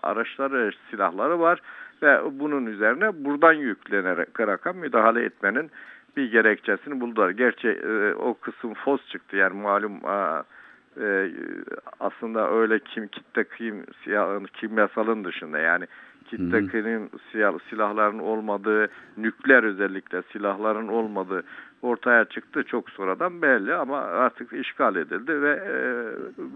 araçları 0.03 0.71
silahları 0.91 1.41
var 1.41 1.61
ve 2.03 2.21
bunun 2.33 2.67
üzerine 2.67 3.25
buradan 3.25 3.53
yüklenerek 3.53 4.29
Irak'a 4.39 4.73
müdahale 4.73 5.25
etmenin 5.25 5.71
bir 6.17 6.31
gerekçesini 6.31 7.01
buldular. 7.01 7.31
Gerçi 7.31 7.69
e, 7.69 8.15
o 8.15 8.35
kısım 8.35 8.75
fos 8.75 9.07
çıktı 9.09 9.37
yani 9.37 9.63
malum 9.63 10.01
e, 11.01 11.31
aslında 12.01 12.51
öyle 12.51 12.79
kim 12.79 13.09
kitle 13.09 13.45
kıyım 13.45 13.85
siyah- 14.05 14.47
kimyasalın 14.53 15.25
dışında 15.25 15.59
yani 15.59 15.85
kitle 16.25 16.67
kıyım 16.67 17.09
siyah- 17.33 17.59
silahların 17.71 18.19
olmadığı 18.19 18.89
nükleer 19.17 19.63
özellikle 19.65 20.23
silahların 20.33 20.89
olmadığı 20.89 21.43
ortaya 21.83 22.25
çıktı 22.25 22.65
çok 22.65 22.91
sonradan 22.91 23.43
belli 23.43 23.75
ama 23.75 23.99
artık 23.99 24.53
işgal 24.53 24.97
edildi 24.97 25.43
ve 25.43 25.51
e, 25.51 25.75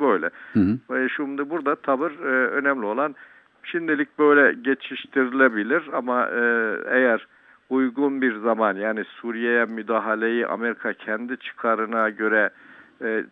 böyle. 0.00 0.30
Hı 0.52 0.60
hı. 0.90 1.08
Şimdi 1.16 1.50
burada 1.50 1.74
tavır 1.74 2.10
e, 2.10 2.48
önemli 2.48 2.86
olan 2.86 3.14
şimdilik 3.62 4.18
böyle 4.18 4.52
geçiştirilebilir 4.52 5.82
ama 5.92 6.28
e, 6.28 6.40
eğer 6.86 7.26
uygun 7.70 8.22
bir 8.22 8.36
zaman 8.36 8.76
yani 8.76 9.04
Suriye'ye 9.04 9.64
müdahaleyi 9.64 10.46
Amerika 10.46 10.92
kendi 10.92 11.36
çıkarına 11.36 12.10
göre 12.10 12.50
e, 12.50 12.71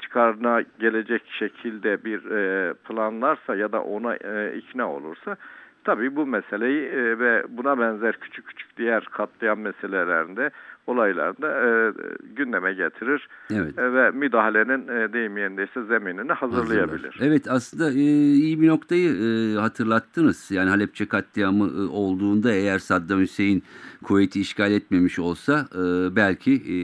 çıkarına 0.02 0.62
gelecek 0.80 1.22
şekilde 1.38 2.04
bir 2.04 2.30
e, 2.30 2.74
planlarsa 2.74 3.56
ya 3.56 3.72
da 3.72 3.82
ona 3.82 4.16
e, 4.16 4.56
ikna 4.56 4.92
olursa 4.92 5.36
tabii 5.84 6.16
bu 6.16 6.26
meseleyi 6.26 6.88
e, 6.88 7.18
ve 7.18 7.44
buna 7.48 7.78
benzer 7.78 8.20
küçük 8.20 8.46
küçük 8.46 8.76
diğer 8.76 9.04
katliam 9.04 9.60
meselelerinde 9.60 10.50
olaylarda 10.86 11.48
e, 11.48 11.92
gündeme 12.36 12.72
getirir 12.74 13.28
Evet. 13.50 13.78
e, 13.78 13.92
ve 13.92 14.10
müdahalenin 14.10 14.88
e, 14.88 15.12
deyim 15.12 15.36
yerindeyse 15.36 15.82
zeminini 15.84 16.32
hazırlayabilir. 16.32 17.04
Hazırlar. 17.04 17.16
Evet 17.20 17.48
aslında 17.48 17.90
e, 17.90 17.94
iyi 18.32 18.60
bir 18.60 18.68
noktayı 18.68 19.10
e, 19.10 19.58
hatırlattınız. 19.60 20.50
Yani 20.50 20.70
Halepçe 20.70 21.06
katliamı 21.06 21.64
e, 21.64 21.88
olduğunda 21.88 22.52
eğer 22.52 22.78
Saddam 22.78 23.20
Hüseyin 23.20 23.62
Kuveyt'i 24.02 24.40
işgal 24.40 24.72
etmemiş 24.72 25.18
olsa 25.18 25.68
e, 25.74 26.16
belki 26.16 26.52
e, 26.54 26.76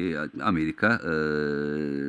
Amerika 0.43 1.01
e, 1.05 1.13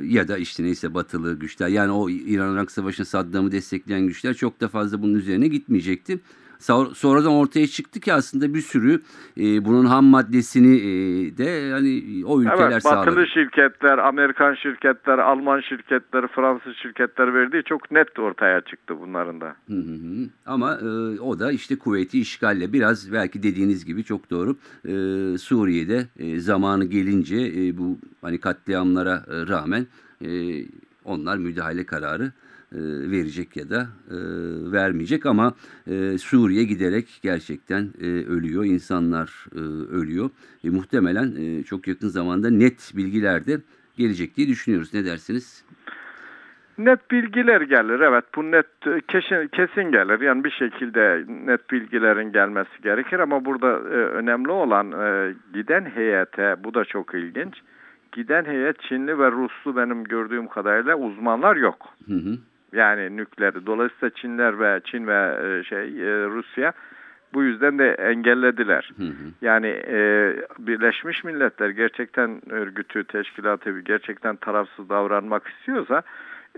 ya 0.07 0.27
da 0.27 0.37
işte 0.37 0.63
neyse 0.63 0.93
batılı 0.93 1.39
güçler 1.39 1.67
yani 1.67 1.91
o 1.91 2.09
İran-Irak 2.09 2.71
Savaşı'nda 2.71 3.05
Saddam'ı 3.05 3.51
destekleyen 3.51 4.07
güçler 4.07 4.33
çok 4.33 4.61
da 4.61 4.67
fazla 4.67 5.01
bunun 5.01 5.15
üzerine 5.15 5.47
gitmeyecekti. 5.47 6.19
Sonradan 6.59 7.31
ortaya 7.31 7.67
çıktı 7.67 7.99
ki 7.99 8.13
aslında 8.13 8.53
bir 8.53 8.61
sürü 8.61 9.01
e, 9.37 9.65
bunun 9.65 9.85
ham 9.85 10.05
maddesini 10.05 10.75
e, 10.77 11.37
de 11.37 11.71
hani 11.71 12.23
o 12.25 12.41
ülkeler 12.41 12.71
Evet, 12.71 12.83
sağladı. 12.83 13.07
batılı 13.07 13.27
şirketler, 13.27 13.97
Amerikan 13.97 14.53
şirketler, 14.55 15.17
Alman 15.17 15.61
şirketler, 15.61 16.27
Fransız 16.27 16.75
şirketler 16.75 17.33
verdiği 17.33 17.63
çok 17.63 17.91
net 17.91 18.19
ortaya 18.19 18.61
çıktı 18.61 18.95
bunların 19.01 19.41
da. 19.41 19.55
Hı 19.67 19.73
hı 19.73 19.93
hı. 19.93 20.29
Ama 20.45 20.73
e, 20.73 21.19
o 21.19 21.39
da 21.39 21.51
işte 21.51 21.75
kuvveti 21.77 22.19
işgalle 22.19 22.73
biraz 22.73 23.11
belki 23.13 23.43
dediğiniz 23.43 23.85
gibi 23.85 24.03
çok 24.03 24.29
doğru 24.31 24.55
e, 24.85 24.91
Suriye'de 25.37 26.07
e, 26.19 26.39
zamanı 26.39 26.85
gelince 26.85 27.35
e, 27.35 27.77
bu 27.77 27.97
hani 28.21 28.37
katliamlara 28.37 29.23
e, 29.27 29.47
rağmen 29.47 29.87
e, 30.25 30.29
onlar 31.05 31.37
müdahale 31.37 31.85
kararı 31.85 32.31
verecek 32.71 33.57
ya 33.57 33.69
da 33.69 33.87
e, 34.11 34.17
vermeyecek 34.71 35.25
ama 35.25 35.53
e, 35.87 36.17
Suriye 36.17 36.63
giderek 36.63 37.19
gerçekten 37.23 37.89
e, 38.01 38.05
ölüyor 38.05 38.65
insanlar 38.65 39.45
e, 39.55 39.59
ölüyor 39.95 40.29
e, 40.63 40.69
muhtemelen 40.69 41.35
e, 41.35 41.63
çok 41.63 41.87
yakın 41.87 42.07
zamanda 42.07 42.49
net 42.49 42.91
bilgiler 42.95 43.45
de 43.45 43.57
gelecek 43.97 44.37
diye 44.37 44.47
düşünüyoruz 44.47 44.93
ne 44.93 45.05
dersiniz? 45.05 45.65
Net 46.77 47.11
bilgiler 47.11 47.61
gelir. 47.61 47.99
Evet 47.99 48.25
bu 48.35 48.51
net 48.51 48.67
kesin, 49.07 49.47
kesin 49.47 49.91
gelir. 49.91 50.21
Yani 50.21 50.43
bir 50.43 50.51
şekilde 50.51 51.23
net 51.45 51.71
bilgilerin 51.71 52.31
gelmesi 52.31 52.81
gerekir 52.83 53.19
ama 53.19 53.45
burada 53.45 53.67
e, 53.67 53.97
önemli 54.19 54.51
olan 54.51 54.91
e, 54.91 55.33
giden 55.53 55.85
heyete 55.85 56.55
bu 56.63 56.73
da 56.73 56.85
çok 56.85 57.13
ilginç. 57.13 57.53
Giden 58.11 58.45
heyet 58.45 58.79
Çinli 58.79 59.19
ve 59.19 59.31
Ruslu 59.31 59.75
benim 59.75 60.03
gördüğüm 60.03 60.47
kadarıyla 60.47 60.95
uzmanlar 60.95 61.55
yok. 61.55 61.85
Hı 62.07 62.13
hı. 62.13 62.37
Yani 62.73 63.17
nükleer. 63.17 63.65
Dolayısıyla 63.65 64.09
Çinler 64.09 64.59
ve 64.59 64.81
Çin 64.83 65.07
ve 65.07 65.37
e, 65.43 65.63
şey 65.63 65.79
e, 65.79 66.25
Rusya 66.25 66.73
bu 67.33 67.43
yüzden 67.43 67.79
de 67.79 67.91
engellediler. 67.91 68.91
Hı 68.97 69.03
hı. 69.03 69.31
Yani 69.41 69.67
e, 69.67 70.33
Birleşmiş 70.59 71.23
Milletler 71.23 71.69
gerçekten 71.69 72.41
örgütü, 72.49 73.03
teşkilatı 73.03 73.79
gerçekten 73.79 74.35
tarafsız 74.35 74.89
davranmak 74.89 75.47
istiyorsa 75.47 76.01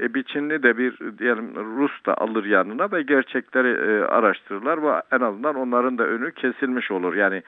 e, 0.01 0.13
bir 0.13 0.23
Çinli 0.23 0.63
de 0.63 0.77
bir 0.77 0.99
diyelim 1.17 1.55
Rus 1.55 2.05
da 2.05 2.17
alır 2.17 2.45
yanına 2.45 2.91
ve 2.91 3.01
gerçekleri 3.01 3.91
e, 3.91 4.03
araştırırlar 4.03 4.83
ve 4.83 5.01
en 5.11 5.21
azından 5.21 5.55
onların 5.55 5.97
da 5.97 6.03
önü 6.03 6.31
kesilmiş 6.31 6.91
olur. 6.91 7.13
Yani 7.13 7.43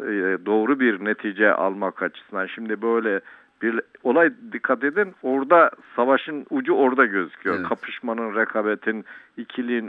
e, 0.00 0.38
doğru 0.46 0.80
bir 0.80 1.04
netice 1.04 1.52
almak 1.52 2.02
açısından. 2.02 2.46
Şimdi 2.46 2.82
böyle 2.82 3.20
bir 3.62 3.80
olay 4.02 4.32
dikkat 4.52 4.84
edin 4.84 5.14
orada 5.22 5.70
savaşın 5.96 6.46
ucu 6.50 6.72
orada 6.72 7.06
gözüküyor. 7.06 7.56
Evet. 7.56 7.68
Kapışmanın, 7.68 8.34
rekabetin, 8.34 9.04
ikiliğin 9.36 9.88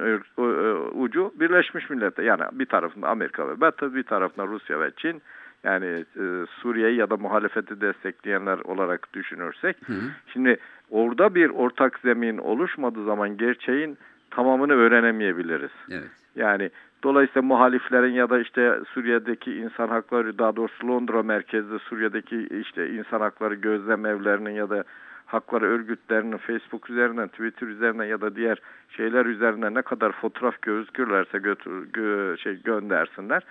ucu 0.93 1.34
Birleşmiş 1.39 1.89
Milletler. 1.89 2.23
Yani 2.23 2.43
bir 2.51 2.65
tarafında 2.65 3.08
Amerika 3.08 3.49
ve 3.49 3.62
Batı, 3.62 3.95
bir 3.95 4.03
tarafında 4.03 4.47
Rusya 4.47 4.80
ve 4.80 4.91
Çin. 4.97 5.21
Yani 5.63 5.86
e, 6.15 6.45
Suriye'yi 6.62 6.97
ya 6.97 7.10
da 7.10 7.17
muhalefeti 7.17 7.82
destekleyenler 7.82 8.58
olarak 8.58 9.13
düşünürsek. 9.13 9.77
Hı 9.86 9.93
hı. 9.93 10.01
Şimdi 10.34 10.58
orada 10.89 11.36
bir 11.36 11.49
ortak 11.49 11.99
zemin 11.99 12.38
oluşmadığı 12.38 13.06
zaman 13.06 13.38
gerçeğin 13.38 13.97
tamamını 14.31 14.73
öğrenemeyebiliriz. 14.73 15.71
Evet. 15.91 16.09
Yani 16.35 16.69
dolayısıyla 17.03 17.41
muhaliflerin 17.41 18.13
ya 18.13 18.29
da 18.29 18.39
işte 18.39 18.79
Suriye'deki 18.93 19.53
insan 19.53 19.87
hakları 19.87 20.37
daha 20.37 20.55
doğrusu 20.55 20.87
Londra 20.87 21.23
merkezli 21.23 21.79
Suriye'deki 21.79 22.47
işte 22.47 22.89
insan 22.89 23.21
hakları 23.21 23.55
gözlem 23.55 24.05
evlerinin 24.05 24.51
ya 24.51 24.69
da 24.69 24.83
hakları 25.25 25.65
örgütlerinin 25.65 26.37
Facebook 26.37 26.89
üzerinden, 26.89 27.27
Twitter 27.27 27.67
üzerinden 27.67 28.05
ya 28.05 28.21
da 28.21 28.35
diğer 28.35 28.57
şeyler 28.89 29.25
üzerinden 29.25 29.73
ne 29.73 29.81
kadar 29.81 30.11
fotoğraf 30.11 30.61
gözükürlerse 30.61 31.37
götür, 31.37 31.87
gö- 31.93 32.37
şey 32.37 32.61
göndersinler. 32.61 33.43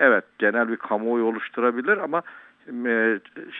Evet 0.00 0.24
genel 0.38 0.68
bir 0.68 0.76
kamuoyu 0.76 1.24
oluşturabilir 1.24 1.98
ama 1.98 2.22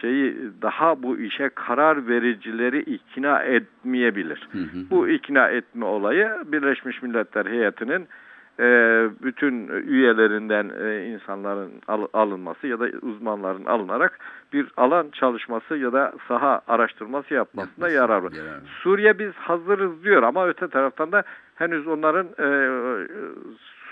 şeyi 0.01 0.37
daha 0.61 1.03
bu 1.03 1.17
işe 1.17 1.49
karar 1.49 2.07
vericileri 2.07 2.79
ikna 2.79 3.43
etmeyebilir. 3.43 4.47
Hı 4.51 4.57
hı. 4.57 4.89
Bu 4.89 5.07
ikna 5.09 5.47
etme 5.47 5.85
olayı 5.85 6.29
Birleşmiş 6.45 7.01
Milletler 7.01 7.45
heyetinin 7.45 8.07
e, 8.59 8.65
bütün 9.23 9.67
üyelerinden 9.67 10.71
e, 10.83 11.05
insanların 11.05 11.71
al- 11.87 12.07
alınması 12.13 12.67
ya 12.67 12.79
da 12.79 12.85
uzmanların 13.01 13.65
alınarak 13.65 14.19
bir 14.53 14.67
alan 14.77 15.09
çalışması 15.09 15.77
ya 15.77 15.93
da 15.93 16.13
saha 16.27 16.61
araştırması 16.67 17.33
yapmasında 17.33 17.89
Yapması, 17.89 17.95
yarar 17.95 18.21
var. 18.23 18.33
Suriye 18.81 19.19
biz 19.19 19.33
hazırız 19.33 20.03
diyor 20.03 20.23
ama 20.23 20.47
öte 20.47 20.67
taraftan 20.67 21.11
da 21.11 21.23
henüz 21.55 21.87
onların 21.87 22.27
e, 22.39 22.47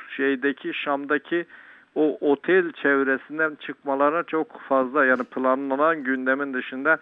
şeydeki 0.10 0.74
Şam'daki 0.74 1.46
o 1.96 2.18
otel 2.32 2.72
çevresinden 2.72 3.56
çıkmalarına 3.56 4.24
çok 4.24 4.62
fazla 4.62 5.06
yani 5.06 5.24
planlanan 5.24 6.04
gündemin 6.04 6.54
dışında 6.54 6.98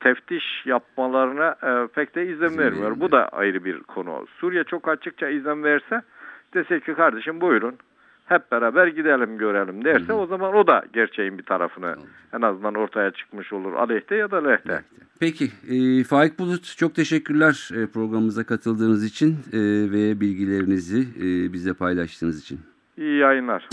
teftiş 0.00 0.44
yapmalarına 0.66 1.56
e, 1.62 1.86
pek 1.86 2.14
de 2.14 2.26
izin, 2.26 2.58
vermiyor. 2.58 3.00
Bu 3.00 3.12
da 3.12 3.28
ayrı 3.28 3.64
bir 3.64 3.80
konu. 3.80 4.26
Suriye 4.40 4.64
çok 4.64 4.88
açıkça 4.88 5.28
izin 5.28 5.62
verse 5.62 6.02
desek 6.54 6.84
ki 6.84 6.94
kardeşim 6.94 7.40
buyurun 7.40 7.74
hep 8.26 8.52
beraber 8.52 8.86
gidelim 8.86 9.38
görelim 9.38 9.84
derse 9.84 10.12
o 10.12 10.26
zaman 10.26 10.54
o 10.54 10.66
da 10.66 10.84
gerçeğin 10.92 11.38
bir 11.38 11.42
tarafını 11.42 11.94
en 12.32 12.42
azından 12.42 12.74
ortaya 12.74 13.10
çıkmış 13.10 13.52
olur. 13.52 13.72
Aleyhte 13.72 14.16
ya 14.16 14.30
da 14.30 14.48
lehte. 14.48 14.82
Peki, 15.20 15.44
e, 15.44 16.04
Faik 16.04 16.38
Bulut 16.38 16.76
çok 16.76 16.94
teşekkürler 16.94 17.68
e, 17.74 17.86
programımıza 17.86 18.44
katıldığınız 18.44 19.04
için 19.04 19.30
e, 19.52 19.58
ve 19.92 20.20
bilgilerinizi 20.20 21.00
e, 21.00 21.52
bizle 21.52 21.74
paylaştığınız 21.74 22.42
için. 22.42 22.60
İyi 22.96 23.18
yayınlar. 23.18 23.68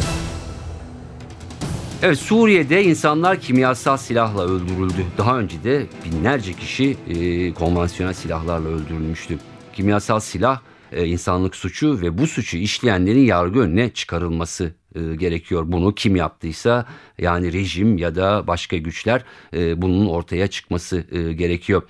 Evet 2.03 2.19
Suriye'de 2.19 2.83
insanlar 2.83 3.39
kimyasal 3.39 3.97
silahla 3.97 4.43
öldürüldü. 4.43 5.05
Daha 5.17 5.39
önce 5.39 5.63
de 5.63 5.85
binlerce 6.05 6.53
kişi 6.53 6.97
e, 7.09 7.53
konvansiyonel 7.53 8.13
silahlarla 8.13 8.67
öldürülmüştü. 8.67 9.37
Kimyasal 9.73 10.19
silah 10.19 10.61
e, 10.91 11.05
insanlık 11.05 11.55
suçu 11.55 12.01
ve 12.01 12.17
bu 12.17 12.27
suçu 12.27 12.57
işleyenlerin 12.57 13.25
yargı 13.25 13.59
önüne 13.59 13.89
çıkarılması 13.89 14.73
e, 14.95 15.15
gerekiyor. 15.15 15.63
Bunu 15.67 15.95
kim 15.95 16.15
yaptıysa 16.15 16.85
yani 17.17 17.53
rejim 17.53 17.97
ya 17.97 18.15
da 18.15 18.47
başka 18.47 18.77
güçler 18.77 19.23
e, 19.53 19.81
bunun 19.81 20.05
ortaya 20.05 20.47
çıkması 20.47 21.05
e, 21.11 21.33
gerekiyor. 21.33 21.81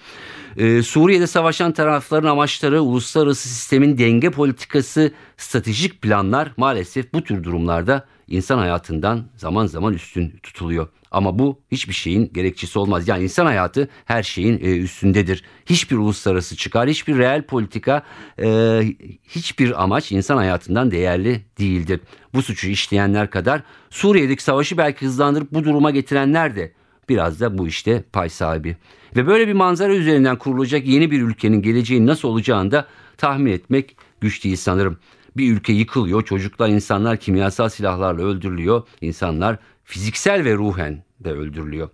E, 0.58 0.84
Suriye'de 0.84 1.28
savaşan 1.28 1.72
tarafların 1.72 2.30
amaçları 2.30 2.82
uluslararası 2.82 3.50
sistemin 3.50 3.98
denge 3.98 4.30
politikası, 4.30 5.12
stratejik 5.38 6.02
planlar 6.02 6.52
maalesef 6.58 7.14
bu 7.14 7.24
tür 7.24 7.44
durumlarda 7.44 8.06
insan 8.32 8.58
hayatından 8.58 9.26
zaman 9.36 9.66
zaman 9.66 9.94
üstün 9.94 10.34
tutuluyor. 10.44 10.88
Ama 11.12 11.40
bu 11.40 11.60
hiçbir 11.72 11.94
şeyin 11.94 12.32
gerekçesi 12.34 12.80
olmaz. 12.80 13.08
Yani 13.08 13.24
insan 13.24 13.46
hayatı 13.46 13.90
her 14.06 14.24
şeyin 14.24 14.58
e, 14.58 14.78
üstündedir. 14.78 15.44
Hiçbir 15.66 15.96
uluslararası 15.96 16.56
çıkar, 16.56 16.90
hiçbir 16.90 17.18
reel 17.18 17.42
politika, 17.42 18.04
e, 18.40 18.82
hiçbir 19.28 19.84
amaç 19.84 20.12
insan 20.12 20.38
hayatından 20.38 20.92
değerli 20.92 21.42
değildir. 21.60 22.00
Bu 22.34 22.42
suçu 22.42 22.70
işleyenler 22.70 23.30
kadar 23.30 23.64
Suriye'deki 23.90 24.44
savaşı 24.44 24.78
belki 24.78 25.06
hızlandırıp 25.06 25.54
bu 25.54 25.64
duruma 25.64 25.92
getirenler 25.92 26.56
de 26.56 26.72
biraz 27.10 27.40
da 27.40 27.58
bu 27.58 27.68
işte 27.68 28.04
pay 28.14 28.30
sahibi. 28.30 28.78
Ve 29.16 29.28
böyle 29.28 29.48
bir 29.48 29.54
manzara 29.54 29.94
üzerinden 29.94 30.38
kurulacak 30.38 30.88
yeni 30.88 31.12
bir 31.12 31.22
ülkenin 31.22 31.62
geleceği 31.62 32.06
nasıl 32.06 32.28
olacağını 32.28 32.72
da 32.72 32.88
tahmin 33.18 33.52
etmek 33.52 33.96
güç 34.22 34.44
değil 34.44 34.56
sanırım. 34.56 34.98
Bir 35.38 35.54
ülke 35.54 35.74
yıkılıyor, 35.74 36.22
çocuklar, 36.22 36.70
insanlar 36.70 37.18
kimyasal 37.18 37.70
silahlarla 37.70 38.22
öldürülüyor, 38.22 38.84
insanlar 39.02 39.58
fiziksel 39.84 40.44
ve 40.44 40.56
ruhen 40.56 41.04
de 41.20 41.32
öldürülüyor. 41.32 41.90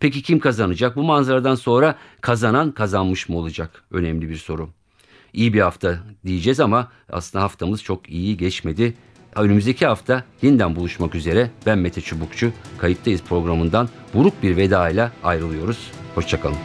Peki 0.00 0.22
kim 0.22 0.38
kazanacak? 0.38 0.96
Bu 0.96 1.02
manzaradan 1.02 1.54
sonra 1.54 1.98
kazanan 2.20 2.72
kazanmış 2.72 3.28
mı 3.28 3.36
olacak? 3.36 3.84
Önemli 3.90 4.28
bir 4.28 4.36
soru. 4.36 4.68
İyi 5.32 5.54
bir 5.54 5.60
hafta 5.60 5.98
diyeceğiz 6.26 6.60
ama 6.60 6.92
aslında 7.12 7.44
haftamız 7.44 7.82
çok 7.82 8.10
iyi 8.10 8.36
geçmedi. 8.36 8.94
Önümüzdeki 9.36 9.86
hafta 9.86 10.24
yeniden 10.42 10.76
buluşmak 10.76 11.14
üzere. 11.14 11.50
Ben 11.66 11.78
Mete 11.78 12.00
Çubukçu. 12.00 12.52
Kayıttayız 12.78 13.22
programından 13.22 13.88
buruk 14.14 14.42
bir 14.42 14.56
veda 14.56 14.88
ile 14.88 15.10
ayrılıyoruz. 15.24 15.90
Hoşçakalın. 16.14 16.56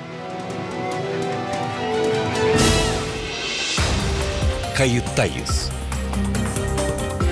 Kayıttayız. 4.77 5.78